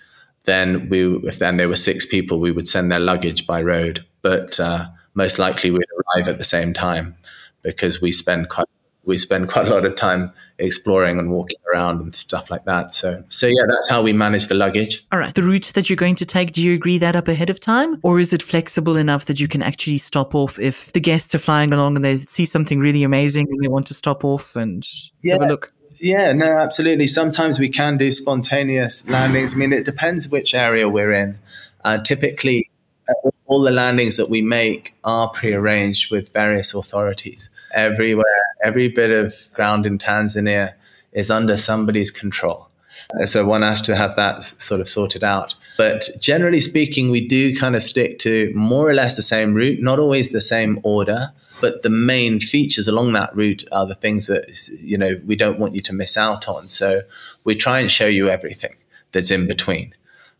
[0.44, 4.04] then we, if then there were six people, we would send their luggage by road.
[4.20, 5.84] But uh, most likely, we'd
[6.16, 7.16] arrive at the same time
[7.62, 8.68] because we spend quite
[9.06, 12.94] we spend quite a lot of time exploring and walking around and stuff like that.
[12.94, 15.06] So, so yeah, that's how we manage the luggage.
[15.12, 15.34] All right.
[15.34, 18.00] The route that you're going to take, do you agree that up ahead of time?
[18.02, 21.38] Or is it flexible enough that you can actually stop off if the guests are
[21.38, 24.86] flying along and they see something really amazing and they want to stop off and
[25.22, 25.34] yeah.
[25.34, 25.72] have a look?
[26.00, 27.06] Yeah, no, absolutely.
[27.06, 29.54] Sometimes we can do spontaneous landings.
[29.54, 31.38] I mean, it depends which area we're in.
[31.84, 32.70] Uh, typically,
[33.46, 38.24] all the landings that we make are pre-arranged with various authorities everywhere.
[38.62, 40.74] Every bit of ground in Tanzania
[41.12, 42.68] is under somebody's control.
[43.26, 45.54] So one has to have that sort of sorted out.
[45.76, 49.82] But generally speaking, we do kind of stick to more or less the same route,
[49.82, 51.32] not always the same order.
[51.60, 54.44] But the main features along that route are the things that
[54.82, 56.68] you know we don't want you to miss out on.
[56.68, 57.00] So
[57.44, 58.74] we try and show you everything
[59.12, 59.94] that's in between.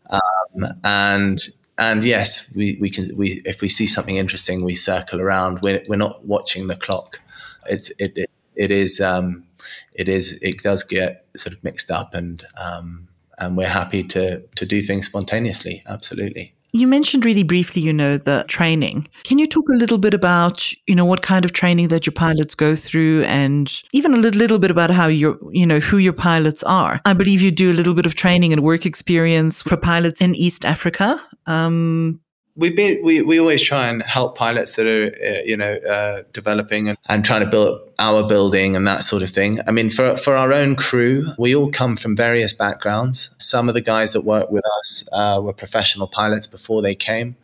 [0.09, 1.39] Um, and
[1.77, 5.61] and yes, we, we can we if we see something interesting, we circle around.
[5.61, 7.19] We're, we're not watching the clock
[7.67, 9.45] it's it, it, it is um,
[9.93, 14.41] it is it does get sort of mixed up and um, and we're happy to
[14.55, 19.07] to do things spontaneously absolutely you mentioned really briefly, you know, the training.
[19.23, 22.11] Can you talk a little bit about, you know, what kind of training that your
[22.11, 25.97] pilots go through and even a little, little bit about how your, you know, who
[25.97, 26.99] your pilots are?
[27.05, 30.35] I believe you do a little bit of training and work experience for pilots in
[30.35, 31.21] East Africa.
[31.45, 32.19] Um,
[32.55, 36.23] we've been we, we always try and help pilots that are uh, you know uh,
[36.33, 39.59] developing and, and trying to build our building and that sort of thing.
[39.67, 43.29] I mean for for our own crew we all come from various backgrounds.
[43.37, 47.35] Some of the guys that work with us uh, were professional pilots before they came.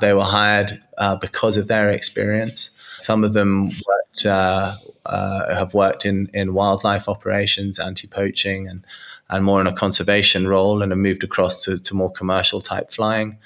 [0.00, 2.70] They were hired uh, because of their experience.
[2.98, 4.74] Some of them worked uh,
[5.06, 8.84] uh, have worked in in wildlife operations anti-poaching and
[9.30, 12.90] and more in a conservation role and have moved across to, to more commercial type
[12.90, 13.36] flying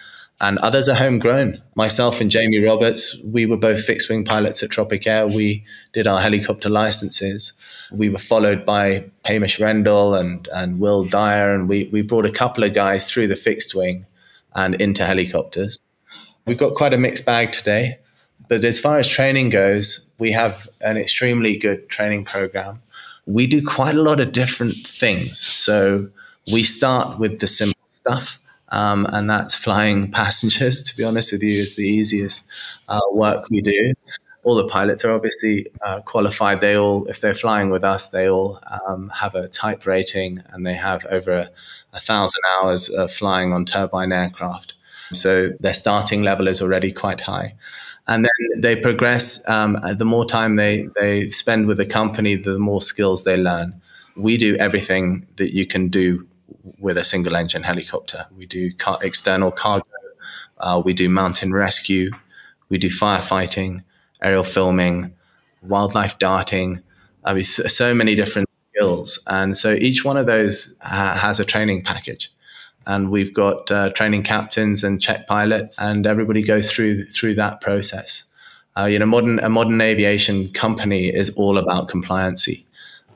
[0.43, 1.63] and others are homegrown.
[1.77, 5.27] Myself and Jamie Roberts, we were both fixed wing pilots at Tropic Air.
[5.27, 7.53] We did our helicopter licenses.
[7.93, 12.33] We were followed by Hamish Rendell and, and Will Dyer, and we, we brought a
[12.33, 14.05] couple of guys through the fixed wing
[14.55, 15.81] and into helicopters.
[16.45, 18.01] We've got quite a mixed bag today,
[18.49, 22.83] but as far as training goes, we have an extremely good training program.
[23.27, 25.39] We do quite a lot of different things.
[25.39, 26.09] So
[26.51, 28.41] we start with the simple stuff
[28.73, 30.83] um, and that's flying passengers.
[30.83, 32.49] To be honest with you, is the easiest
[32.89, 33.95] uh, work we do.
[34.45, 36.61] All the pilots are obviously uh, qualified.
[36.61, 38.59] They all, if they're flying with us, they all
[38.89, 41.51] um, have a type rating and they have over a,
[41.93, 44.75] a thousand hours of flying on turbine aircraft.
[45.13, 47.55] So their starting level is already quite high
[48.07, 49.49] and then they progress.
[49.49, 53.81] Um, the more time they they spend with the company, the more skills they learn.
[54.17, 56.27] We do everything that you can do
[56.79, 58.27] with a single engine helicopter.
[58.37, 59.87] We do car- external cargo,
[60.59, 62.11] uh, we do mountain rescue,
[62.69, 63.83] we do firefighting,
[64.23, 65.15] aerial filming,
[65.63, 66.81] wildlife darting.
[67.25, 69.19] I mean, so, so many different skills.
[69.27, 72.31] And so each one of those ha- has a training package.
[72.87, 77.61] and we've got uh, training captains and check pilots, and everybody goes through through that
[77.61, 78.25] process.
[78.77, 82.65] Uh, you know, modern a modern aviation company is all about compliancy.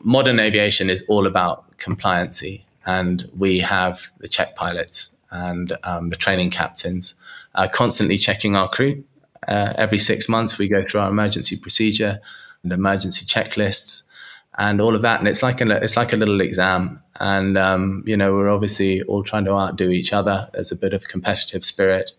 [0.03, 6.17] Modern aviation is all about compliancy, and we have the check pilots and um, the
[6.17, 7.15] training captains
[7.55, 9.05] uh, constantly checking our crew.
[9.49, 12.21] Uh, every six months, we go through our emergency procedure
[12.63, 14.05] and emergency checklists
[14.59, 15.19] and all of that.
[15.19, 17.01] And it's like a it's like a little exam.
[17.21, 20.49] And um, you know, we're obviously all trying to outdo each other.
[20.53, 22.13] There's a bit of competitive spirit.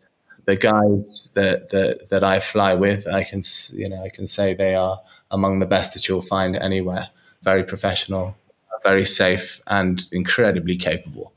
[0.46, 3.42] The guys that that that I fly with, I can
[3.74, 7.10] you know I can say they are among the best that you'll find anywhere.
[7.42, 8.36] Very professional,
[8.89, 11.28] very safe, and incredibly capable.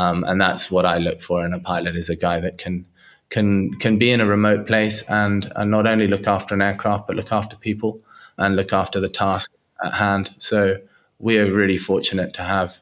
[0.00, 2.86] Um, and that's what I look for in a pilot: is a guy that can
[3.32, 7.06] can can be in a remote place and, and not only look after an aircraft
[7.06, 8.00] but look after people
[8.36, 9.50] and look after the task
[9.82, 10.34] at hand.
[10.38, 10.76] So
[11.18, 12.78] we are really fortunate to have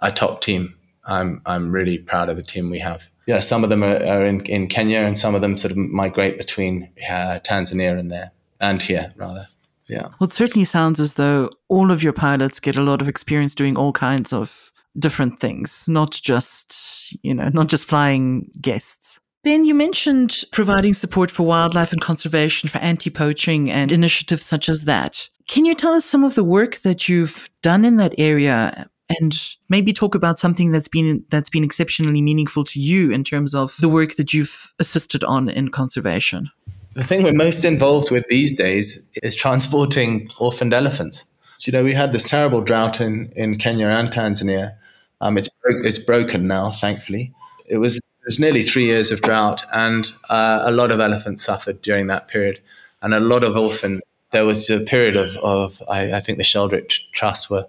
[0.00, 0.74] a top team.
[1.04, 3.08] I'm I'm really proud of the team we have.
[3.26, 5.76] Yeah, some of them are, are in, in Kenya, and some of them sort of
[5.76, 9.46] migrate between uh, Tanzania and there and here rather.
[9.90, 10.08] Yeah.
[10.20, 13.54] Well, it certainly sounds as though all of your pilots get a lot of experience
[13.54, 19.20] doing all kinds of different things, not just you know, not just flying guests.
[19.42, 24.68] Ben, you mentioned providing support for wildlife and conservation for anti poaching and initiatives such
[24.68, 25.28] as that.
[25.48, 29.36] Can you tell us some of the work that you've done in that area and
[29.68, 33.74] maybe talk about something that's been that's been exceptionally meaningful to you in terms of
[33.80, 36.50] the work that you've assisted on in conservation?
[36.94, 41.24] The thing we're most involved with these days is transporting orphaned elephants.
[41.60, 44.76] You know, we had this terrible drought in, in Kenya and Tanzania.
[45.20, 47.32] Um, it's it's broken now, thankfully.
[47.66, 51.44] It was it was nearly three years of drought, and uh, a lot of elephants
[51.44, 52.60] suffered during that period,
[53.02, 56.44] and a lot of orphans there was a period of, of I, I think the
[56.44, 57.66] Sheldrick Trust were,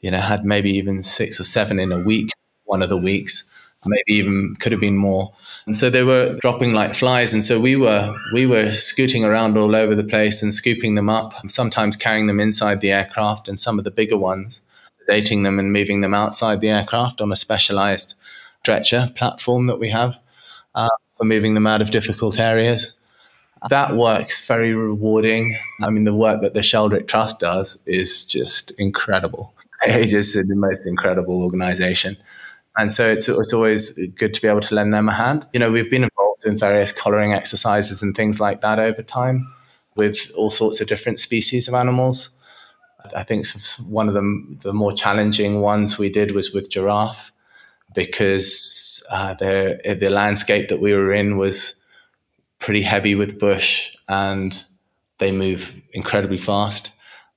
[0.00, 2.30] you know, had maybe even six or seven in a week,
[2.64, 3.44] one of the weeks,
[3.86, 5.32] maybe even could have been more.
[5.68, 7.34] And so they were dropping like flies.
[7.34, 11.10] And so we were we were scooting around all over the place and scooping them
[11.10, 14.62] up, sometimes carrying them inside the aircraft, and some of the bigger ones,
[15.08, 18.14] dating them and moving them outside the aircraft on a specialized
[18.62, 20.16] stretcher platform that we have
[20.74, 22.94] uh, for moving them out of difficult areas.
[23.68, 25.58] That work's very rewarding.
[25.82, 29.52] I mean, the work that the Sheldrick Trust does is just incredible.
[29.86, 32.16] It's just the most incredible organization.
[32.78, 35.46] And so it's, it's always good to be able to lend them a hand.
[35.52, 39.52] You know, we've been involved in various collaring exercises and things like that over time
[39.96, 42.30] with all sorts of different species of animals.
[43.16, 43.46] I think
[43.88, 47.32] one of the, the more challenging ones we did was with giraffe
[47.94, 51.74] because uh, the, the landscape that we were in was
[52.60, 54.64] pretty heavy with bush and
[55.18, 56.92] they move incredibly fast.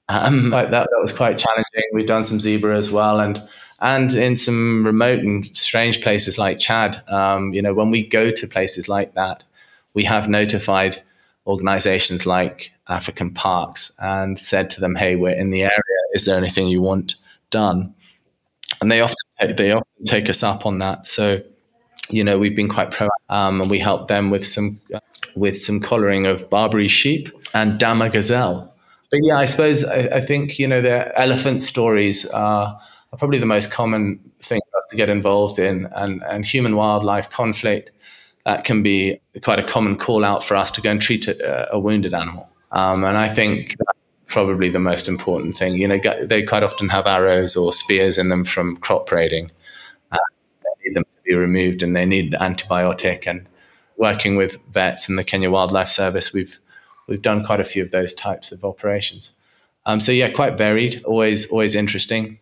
[0.09, 1.83] Um, that, that was quite challenging.
[1.93, 3.41] We've done some zebra as well, and
[3.81, 7.01] and in some remote and strange places like Chad.
[7.07, 9.43] Um, you know, when we go to places like that,
[9.93, 11.01] we have notified
[11.47, 16.01] organizations like African Parks and said to them, "Hey, we're in the area.
[16.13, 17.15] Is there anything you want
[17.49, 17.93] done?"
[18.79, 19.15] And they often
[19.57, 21.07] they often take us up on that.
[21.07, 21.41] So,
[22.09, 24.79] you know, we've been quite pro, um, and we help them with some
[25.35, 28.73] with some collaring of Barbary sheep and Dama gazelle.
[29.09, 32.79] But yeah, I suppose I, I think you know the elephant stories are,
[33.11, 36.75] are, probably the most common thing for us to get involved in, and and human
[36.75, 37.91] wildlife conflict
[38.45, 41.73] that can be quite a common call out for us to go and treat a,
[41.73, 42.49] a wounded animal.
[42.71, 43.75] Um, and I think
[44.27, 45.75] probably the most important thing.
[45.75, 49.51] You know, they quite often have arrows or spears in them from crop raiding.
[50.11, 50.17] Uh,
[50.63, 53.45] they need them to be removed, and they need the antibiotic and
[54.01, 56.59] working with vets and the Kenya Wildlife Service, we've
[57.07, 59.37] we've done quite a few of those types of operations.
[59.85, 62.39] Um, so yeah, quite varied, always always interesting,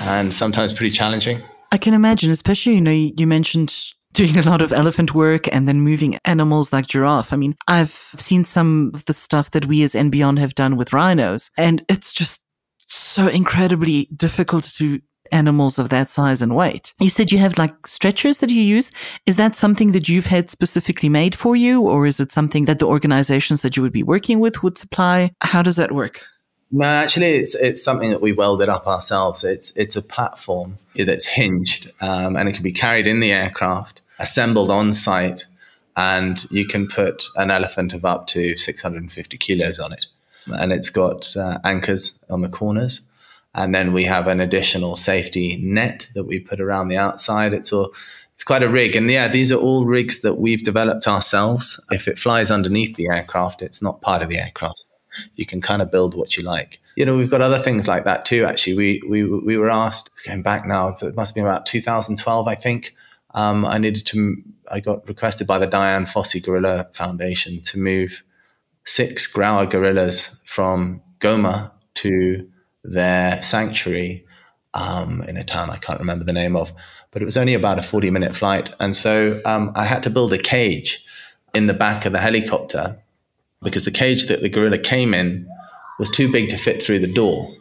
[0.00, 1.40] and sometimes pretty challenging.
[1.72, 3.74] I can imagine, especially you know you, mentioned
[4.12, 7.32] doing a lot of elephant work and then moving animals like giraffe.
[7.32, 10.92] I mean, I've seen some of the stuff that we as &Beyond have done with
[10.92, 12.42] rhinos, and it's just
[12.78, 15.00] so incredibly difficult to
[15.32, 16.92] animals of that size and weight.
[16.98, 18.90] You said you have like stretchers that you use.
[19.26, 22.80] Is that something that you've had specifically made for you, or is it something that
[22.80, 25.30] the organizations that you would be working with would supply?
[25.40, 26.24] How does that work?
[26.72, 29.42] No, actually, it's it's something that we welded up ourselves.
[29.42, 34.00] It's it's a platform that's hinged, um, and it can be carried in the aircraft,
[34.20, 35.46] assembled on site,
[35.96, 40.06] and you can put an elephant of up to 650 kilos on it.
[40.46, 43.00] And it's got uh, anchors on the corners,
[43.52, 47.52] and then we have an additional safety net that we put around the outside.
[47.52, 47.92] It's all
[48.32, 51.84] it's quite a rig, and yeah, these are all rigs that we've developed ourselves.
[51.90, 54.86] If it flies underneath the aircraft, it's not part of the aircraft.
[55.34, 56.80] You can kind of build what you like.
[56.96, 58.44] You know, we've got other things like that too.
[58.44, 60.96] Actually, we we we were asked going back now.
[61.02, 62.94] It must be about 2012, I think.
[63.34, 64.36] um, I needed to.
[64.70, 68.22] I got requested by the Dian Fossey Gorilla Foundation to move
[68.84, 72.46] six Grauer gorillas from Goma to
[72.84, 74.24] their sanctuary
[74.74, 76.72] um, in a town I can't remember the name of,
[77.10, 78.72] but it was only about a 40 minute flight.
[78.80, 81.04] And so um, I had to build a cage
[81.54, 82.98] in the back of the helicopter
[83.62, 85.46] because the cage that the gorilla came in
[85.98, 87.54] was too big to fit through the door.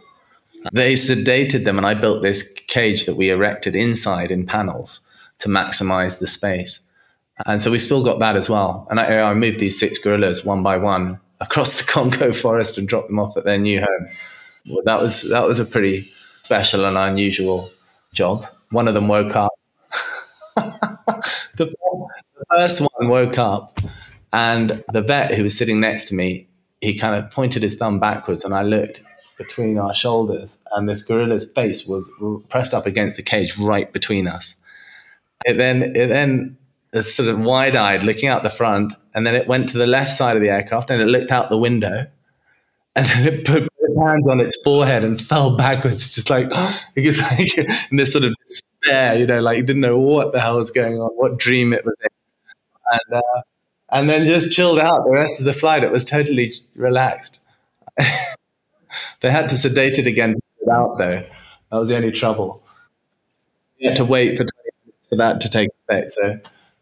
[0.74, 5.00] They sedated them, and I built this cage that we erected inside in panels
[5.40, 6.82] to maximize the space.
[7.46, 8.88] And so we still got that as well.
[8.90, 12.88] And I, I moved these six gorillas one by one across the Congo forest and
[12.88, 14.08] dropped them off at their new home.
[14.70, 16.10] Well, that was that was a pretty
[16.44, 17.70] special and unusual
[18.14, 18.46] job.
[18.72, 19.52] One of them woke up.
[20.56, 23.80] the, the first one woke up,
[24.32, 26.48] and the vet who was sitting next to me,
[26.82, 29.02] he kind of pointed his thumb backwards, and I looked
[29.38, 32.10] between our shoulders, and this gorilla's face was
[32.50, 34.56] pressed up against the cage right between us.
[35.46, 36.58] It then it then
[36.94, 39.88] is sort of wide eyed, looking out the front, and then it went to the
[39.88, 42.08] left side of the aircraft and it looked out the window,
[42.96, 43.70] and then it put
[44.06, 46.50] hands on its forehead and fell backwards, just like
[46.96, 50.40] because like in this sort of despair, you know, like you didn't know what the
[50.40, 52.10] hell was going on, what dream it was in,
[52.92, 53.42] and uh,
[53.92, 55.84] and then just chilled out the rest of the flight.
[55.84, 57.40] It was totally relaxed.
[57.98, 61.24] they had to sedate it again to get it out though.
[61.72, 62.64] That was the only trouble.
[63.82, 64.46] Had to wait for
[65.10, 66.12] for that to take effect.
[66.12, 66.40] So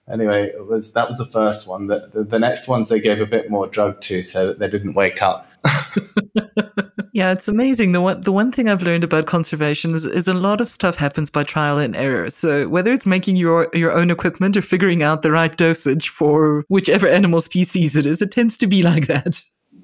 [0.10, 1.88] anyway, it was that was the first one.
[1.88, 4.70] The, the, the next ones they gave a bit more drug to, so that they
[4.70, 5.50] didn't wake up.
[7.14, 7.92] yeah, it's amazing.
[7.92, 10.98] The one the one thing I've learned about conservation is, is a lot of stuff
[10.98, 12.30] happens by trial and error.
[12.30, 16.64] So whether it's making your your own equipment or figuring out the right dosage for
[16.70, 19.42] whichever animal species it is, it tends to be like that.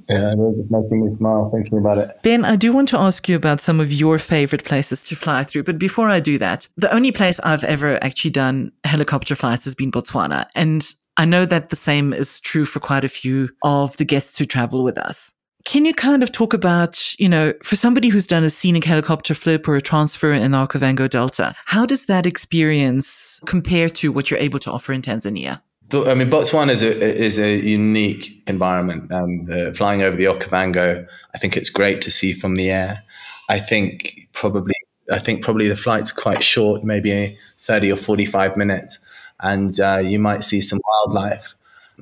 [0.10, 0.60] Yeah, it is.
[0.60, 2.22] It's making me smile thinking about it.
[2.24, 5.44] Ben, I do want to ask you about some of your favorite places to fly
[5.44, 5.64] through.
[5.64, 9.76] But before I do that, the only place I've ever actually done helicopter flights has
[9.76, 10.46] been Botswana.
[10.56, 14.38] And I know that the same is true for quite a few of the guests
[14.38, 15.34] who travel with us.
[15.66, 19.34] Can you kind of talk about, you know, for somebody who's done a scenic helicopter
[19.34, 24.30] flip or a transfer in the Okavango Delta, how does that experience compare to what
[24.30, 25.62] you're able to offer in Tanzania?
[25.94, 29.12] I mean, Botswana is a is a unique environment.
[29.12, 33.04] Um, the, flying over the Okavango, I think it's great to see from the air.
[33.48, 34.74] I think probably
[35.12, 38.98] I think probably the flight's quite short, maybe thirty or forty five minutes,
[39.42, 41.56] and uh, you might see some wildlife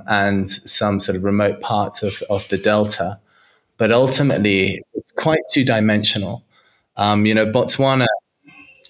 [0.08, 3.20] and some sort of remote parts of, of the delta.
[3.82, 6.44] But ultimately, it's quite two dimensional.
[6.98, 8.06] Um, you know, Botswana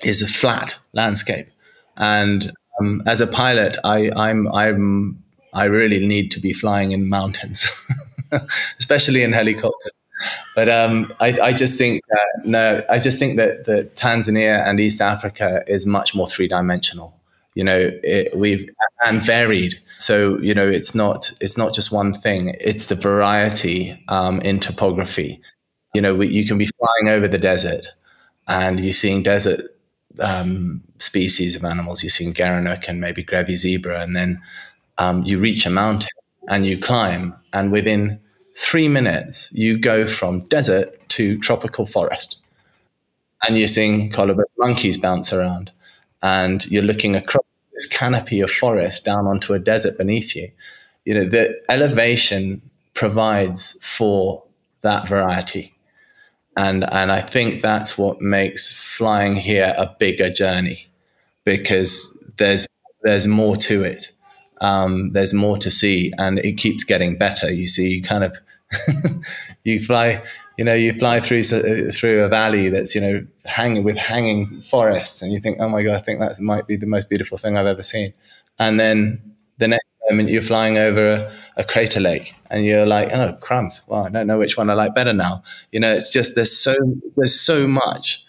[0.04, 1.48] is a flat landscape,
[1.96, 5.24] and um, as a pilot, I, I'm I'm
[5.54, 7.72] I really need to be flying in mountains,
[8.80, 9.92] especially in helicopter.
[10.58, 14.78] But um, I, I, just think that, no, I just think that, that Tanzania and
[14.78, 17.18] East Africa is much more three dimensional.
[17.56, 18.70] You know, it, we've
[19.06, 19.80] and varied.
[20.02, 22.56] So you know, it's not it's not just one thing.
[22.60, 25.40] It's the variety um, in topography.
[25.94, 27.86] You know, we, you can be flying over the desert,
[28.48, 29.62] and you're seeing desert
[30.20, 32.02] um, species of animals.
[32.02, 34.42] You're seeing gerenuk and maybe Grevy zebra, and then
[34.98, 36.10] um, you reach a mountain
[36.50, 38.20] and you climb, and within
[38.58, 42.38] three minutes you go from desert to tropical forest,
[43.48, 45.72] and you're seeing colobus monkeys bounce around,
[46.24, 47.46] and you're looking across
[47.82, 50.52] this canopy of forest down onto a desert beneath you.
[51.06, 52.62] You know the elevation
[52.94, 54.44] provides for
[54.82, 55.74] that variety
[56.58, 60.88] and and I think that's what makes flying here a bigger journey
[61.44, 62.68] because there's
[63.04, 64.12] there's more to it.
[64.60, 67.52] Um, there's more to see, and it keeps getting better.
[67.52, 68.38] You see, you kind of
[69.64, 70.24] you fly,
[70.58, 74.62] you know, you fly through uh, through a valley that's you know hanging with hanging
[74.62, 77.38] forests, and you think, oh my god, I think that might be the most beautiful
[77.38, 78.14] thing I've ever seen.
[78.60, 79.22] And then
[79.58, 83.82] the next moment you're flying over a, a, crater lake and you're like, oh crumbs,
[83.88, 85.44] well, I don't know which one I like better now.
[85.72, 86.76] You know, it's just there's so
[87.16, 88.26] there's so much.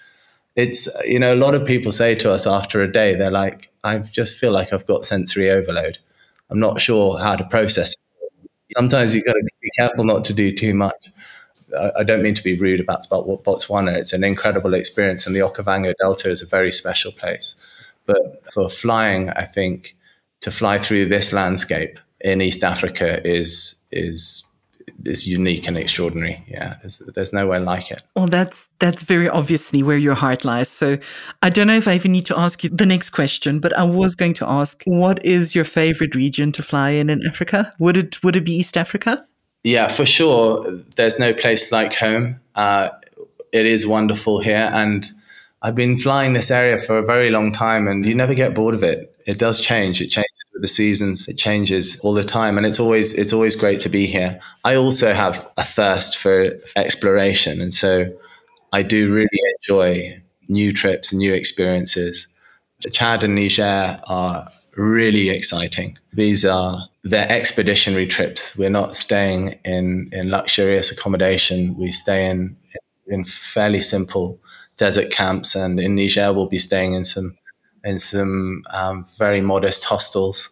[0.54, 3.70] It's you know, a lot of people say to us after a day, they're like,
[3.84, 5.98] I just feel like I've got sensory overload.
[6.50, 8.50] I'm not sure how to process it.
[8.76, 11.08] Sometimes you've got to be careful not to do too much.
[11.96, 13.96] I don't mean to be rude about Botswana.
[13.96, 17.54] It's an incredible experience, and the Okavango Delta is a very special place.
[18.06, 19.96] But for flying, I think
[20.40, 24.44] to fly through this landscape in East Africa is is
[25.04, 26.44] is unique and extraordinary.
[26.48, 28.02] Yeah, there's, there's nowhere like it.
[28.14, 30.68] Well, that's that's very obviously where your heart lies.
[30.68, 30.98] So
[31.42, 33.84] I don't know if I even need to ask you the next question, but I
[33.84, 37.72] was going to ask, what is your favorite region to fly in in Africa?
[37.78, 39.24] Would it would it be East Africa?
[39.64, 40.80] Yeah, for sure.
[40.96, 42.40] There's no place like home.
[42.54, 42.90] Uh,
[43.52, 45.08] it is wonderful here, and
[45.62, 48.74] I've been flying this area for a very long time, and you never get bored
[48.74, 50.00] of it It does change.
[50.02, 51.28] It changes with the seasons.
[51.28, 54.40] It changes all the time, and it's always it's always great to be here.
[54.64, 58.12] I also have a thirst for exploration, and so
[58.72, 62.26] I do really enjoy new trips and new experiences.
[62.92, 65.98] Chad and Niger are really exciting.
[66.12, 68.56] These are they're expeditionary trips.
[68.56, 71.76] We're not staying in in luxurious accommodation.
[71.76, 72.56] We stay in
[73.06, 74.38] in fairly simple
[74.78, 77.36] desert camps, and in Niger we'll be staying in some
[77.84, 80.48] in some um, very modest hostels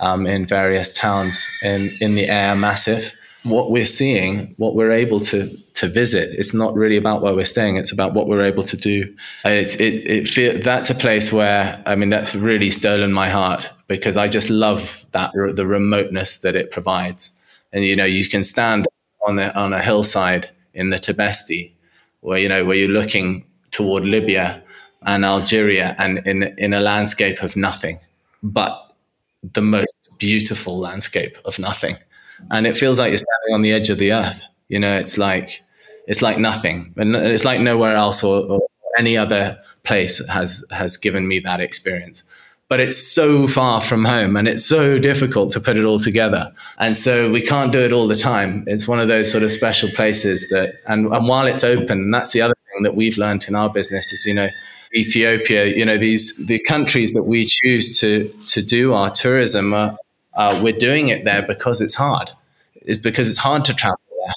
[0.00, 3.14] um, in various towns in in the Air Massif.
[3.44, 7.44] What we're seeing, what we're able to to visit, it's not really about where we're
[7.44, 7.76] staying.
[7.76, 9.14] It's about what we're able to do.
[9.44, 13.28] Uh, it's, it it feel, that's a place where I mean that's really stolen my
[13.28, 17.32] heart because I just love that the remoteness that it provides.
[17.72, 18.86] And you know, you can stand
[19.26, 21.72] on the on a hillside in the Tibesti,
[22.20, 24.62] where you know where you're looking toward Libya
[25.02, 27.98] and Algeria, and in in a landscape of nothing,
[28.42, 28.80] but
[29.52, 31.96] the most beautiful landscape of nothing,
[32.50, 34.42] and it feels like you're standing on the edge of the earth.
[34.68, 35.62] You know, it's like
[36.06, 38.60] it's like nothing, and it's like nowhere else or, or
[38.98, 42.24] any other place has has given me that experience
[42.68, 46.50] but it's so far from home and it's so difficult to put it all together.
[46.78, 48.64] And so we can't do it all the time.
[48.66, 52.14] It's one of those sort of special places that, and, and while it's open, and
[52.14, 54.48] that's the other thing that we've learned in our business is, you know,
[54.94, 59.94] Ethiopia, you know, these, the countries that we choose to, to do our tourism, uh,
[60.36, 62.30] uh, we're doing it there because it's hard.
[62.76, 64.34] It's because it's hard to travel there.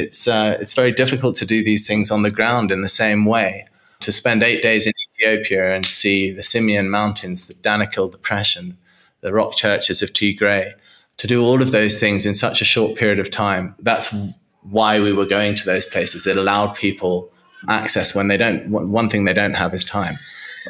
[0.00, 3.24] It's, uh, it's very difficult to do these things on the ground in the same
[3.24, 3.66] way
[4.00, 8.78] to spend eight days in Ethiopia and see the Simien Mountains, the Danakil Depression,
[9.20, 10.72] the rock churches of Tigray,
[11.18, 13.74] to do all of those things in such a short period of time.
[13.78, 14.14] That's
[14.62, 16.26] why we were going to those places.
[16.26, 17.30] It allowed people
[17.68, 18.70] access when they don't.
[18.70, 20.18] One thing they don't have is time,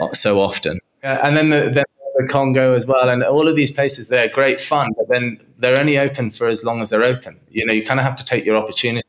[0.00, 0.80] uh, so often.
[1.04, 1.84] Uh, and then the, the,
[2.20, 4.08] the Congo as well, and all of these places.
[4.08, 7.38] They're great fun, but then they're only open for as long as they're open.
[7.50, 9.06] You know, you kind of have to take your opportunity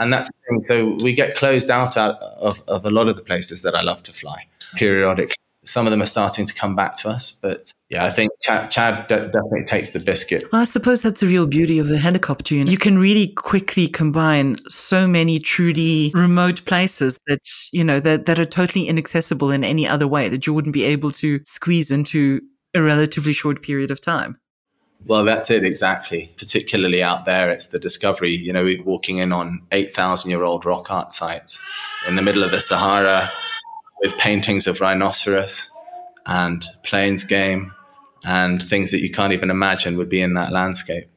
[0.00, 0.64] and that's the thing.
[0.64, 4.02] So we get closed out of, of a lot of the places that I love
[4.04, 5.34] to fly periodically.
[5.70, 8.70] Some of them are starting to come back to us, but yeah, I think Chad,
[8.70, 10.44] Chad definitely takes the biscuit.
[10.52, 12.54] Well, I suppose that's the real beauty of the helicopter.
[12.54, 12.70] You, know?
[12.70, 18.38] you can really quickly combine so many truly remote places that you know that that
[18.38, 22.40] are totally inaccessible in any other way that you wouldn't be able to squeeze into
[22.74, 24.38] a relatively short period of time.
[25.06, 26.34] Well, that's it exactly.
[26.36, 28.36] Particularly out there, it's the discovery.
[28.36, 31.60] You know, we're walking in on 8,000 year old rock art sites
[32.06, 33.32] in the middle of the Sahara
[34.00, 35.70] with paintings of rhinoceros
[36.26, 37.72] and plains game
[38.24, 41.08] and things that you can't even imagine would be in that landscape.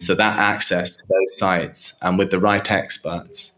[0.00, 3.52] So, that access to those sites and with the right experts,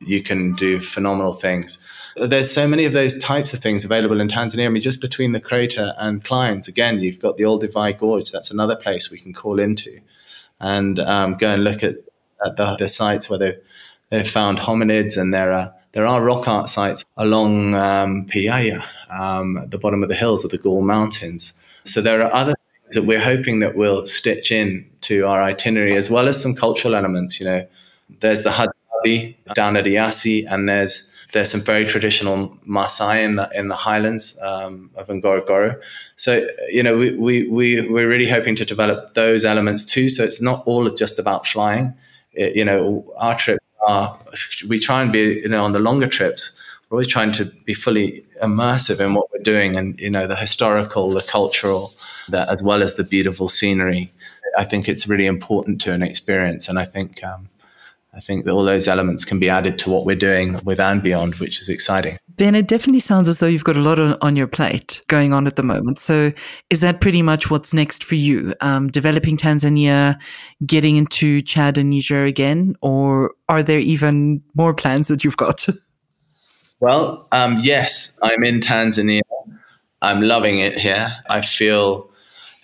[0.00, 1.78] you can do phenomenal things
[2.16, 4.66] there's so many of those types of things available in Tanzania.
[4.66, 8.30] I mean, just between the crater and clients, again, you've got the Olduvai Gorge.
[8.30, 10.00] That's another place we can call into
[10.58, 11.96] and um, go and look at,
[12.44, 13.58] at the, the, sites where they,
[14.08, 15.20] they've found hominids.
[15.20, 20.02] And there are, there are rock art sites along um, Piyaya, um, at the bottom
[20.02, 21.54] of the hills of the Gol Mountains.
[21.84, 25.96] So there are other things that we're hoping that we'll stitch in to our itinerary,
[25.96, 27.40] as well as some cultural elements.
[27.40, 27.66] You know,
[28.20, 33.48] there's the Hadzabe down at Eyasi, and there's there's some very traditional Maasai in the
[33.54, 35.80] in the highlands um, of Ngorongoro.
[36.16, 40.10] So you know we, we we we're really hoping to develop those elements too.
[40.10, 41.94] So it's not all just about flying.
[42.34, 44.18] It, you know, our trip are
[44.68, 46.52] we try and be you know on the longer trips.
[46.88, 50.36] We're always trying to be fully immersive in what we're doing, and you know the
[50.36, 51.94] historical, the cultural,
[52.28, 54.12] the, as well as the beautiful scenery.
[54.56, 57.22] I think it's really important to an experience, and I think.
[57.24, 57.48] Um,
[58.16, 61.34] I think that all those elements can be added to what we're doing with &Beyond,
[61.34, 62.16] which is exciting.
[62.30, 65.34] Ben, it definitely sounds as though you've got a lot on, on your plate going
[65.34, 66.00] on at the moment.
[66.00, 66.32] So,
[66.70, 68.54] is that pretty much what's next for you?
[68.62, 70.18] Um, developing Tanzania,
[70.64, 75.66] getting into Chad and Niger again, or are there even more plans that you've got?
[76.78, 79.22] Well, um, yes, I'm in Tanzania.
[80.02, 81.16] I'm loving it here.
[81.30, 82.10] I feel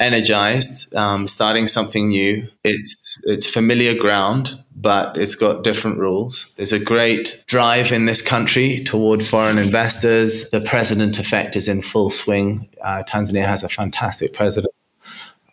[0.02, 2.46] energized, um, starting something new.
[2.64, 6.46] It's it's familiar ground, but it's got different rules.
[6.56, 10.50] There's a great drive in this country toward foreign investors.
[10.50, 12.68] The president effect is in full swing.
[12.82, 14.74] Uh, Tanzania has a fantastic president,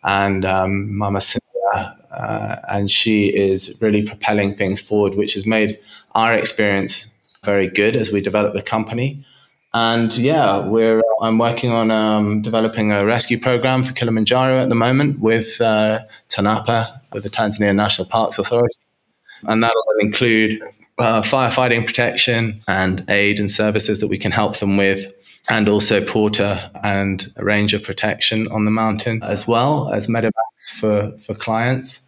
[0.02, 5.78] and um, Mama Samia, uh, and she is really propelling things forward, which has made
[6.14, 7.06] our experience
[7.44, 9.24] very good as we develop the company.
[9.72, 14.74] And yeah, we're I'm working on um, developing a rescue program for Kilimanjaro at the
[14.74, 18.74] moment with uh, TANAPA, with the Tanzania National Parks Authority,
[19.44, 20.60] and that'll include
[20.98, 25.12] uh, firefighting protection and aid and services that we can help them with,
[25.48, 31.34] and also porter and ranger protection on the mountain as well as medevacs for, for
[31.34, 32.00] clients.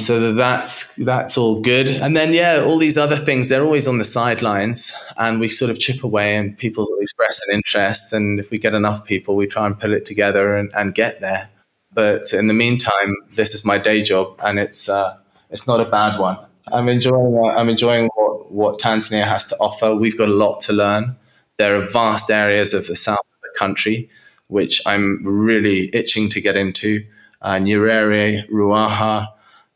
[0.00, 1.86] So that's that's all good.
[1.86, 5.70] And then yeah, all these other things they're always on the sidelines, and we sort
[5.70, 9.46] of chip away, and people express an interest, and if we get enough people, we
[9.46, 11.50] try and pull it together and, and get there.
[11.92, 15.18] But in the meantime, this is my day job, and it's uh,
[15.50, 16.38] it's not a bad one.
[16.72, 19.94] I'm enjoying uh, I'm enjoying what, what Tanzania has to offer.
[19.94, 21.16] We've got a lot to learn.
[21.58, 24.08] There are vast areas of the south of the country
[24.52, 27.04] which I'm really itching to get into.
[27.40, 29.28] Uh, Nyerere, Ruaha,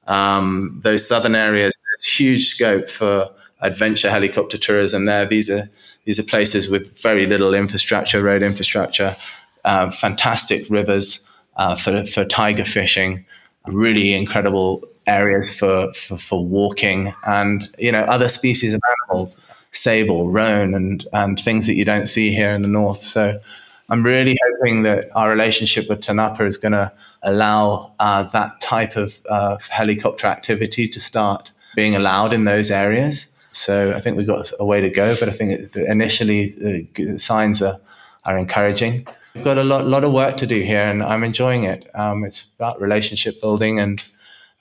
[0.06, 3.28] um, those southern areas, there's huge scope for
[3.60, 5.26] adventure helicopter tourism there.
[5.26, 5.68] These are
[6.04, 9.16] these are places with very little infrastructure, road infrastructure,
[9.64, 13.24] uh, fantastic rivers uh, for for tiger fishing,
[13.66, 20.30] really incredible areas for, for for walking, and you know other species of animals, sable,
[20.30, 23.02] roan, and and things that you don't see here in the north.
[23.02, 23.40] So.
[23.88, 28.96] I'm really hoping that our relationship with TANAPA is going to allow uh, that type
[28.96, 33.28] of uh, helicopter activity to start being allowed in those areas.
[33.52, 36.50] So I think we've got a way to go, but I think initially
[36.94, 37.78] the signs are,
[38.24, 39.06] are encouraging.
[39.34, 41.88] We've got a lot, lot of work to do here, and I'm enjoying it.
[41.94, 44.04] Um, it's about relationship building and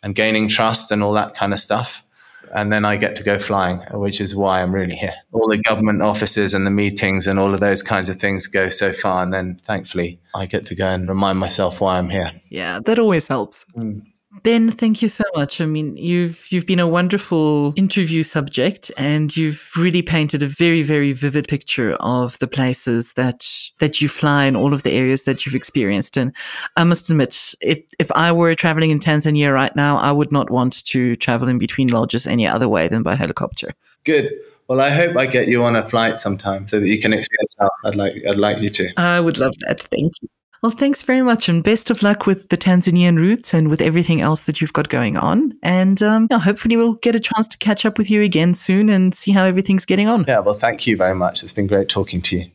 [0.04, 2.05] and gaining trust and all that kind of stuff
[2.54, 5.16] and then I get to go flying, which is why I'm really here.
[5.32, 8.70] All the government offices and the meetings and all of those kinds of things go
[8.70, 12.32] so far, and then thankfully I get to go and remind myself why I'm here.
[12.50, 13.66] Yeah, that always helps.
[13.76, 14.04] Mm.
[14.44, 15.62] Ben, thank you so much.
[15.62, 20.84] I mean, you've you've been a wonderful interview subject, and you've really painted a very,
[20.84, 23.48] very vivid picture of the places that
[23.80, 26.18] that you fly and all of the areas that you've experienced.
[26.18, 26.34] And
[26.76, 30.50] I must admit, if if I were traveling in Tanzania right now, I would not
[30.50, 33.72] want to travel in between lodges any other way than by helicopter.
[34.04, 34.32] Good.
[34.68, 37.56] Well, I hope I get you on a flight sometime so that you can experience
[37.60, 37.70] South.
[37.86, 38.92] I'd like I'd like you to.
[38.98, 39.82] I would love that.
[39.92, 40.30] Thank you.
[40.62, 44.22] Well, thanks very much and best of luck with the Tanzanian roots and with everything
[44.22, 45.52] else that you've got going on.
[45.62, 48.90] And um, yeah, hopefully we'll get a chance to catch up with you again soon
[48.90, 50.26] and see how everything's getting on.
[50.28, 51.44] Yeah, well, thank you very much.
[51.44, 52.46] It's been great talking to you.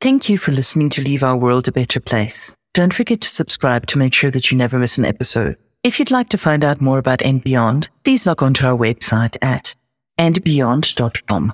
[0.00, 2.56] Thank you for listening to Leave Our World a Better Place.
[2.74, 5.56] Don't forget to subscribe to make sure that you never miss an episode.
[5.82, 8.76] If you'd like to find out more about And Beyond, please log on to our
[8.76, 9.74] website at
[10.18, 11.52] andbeyond.com.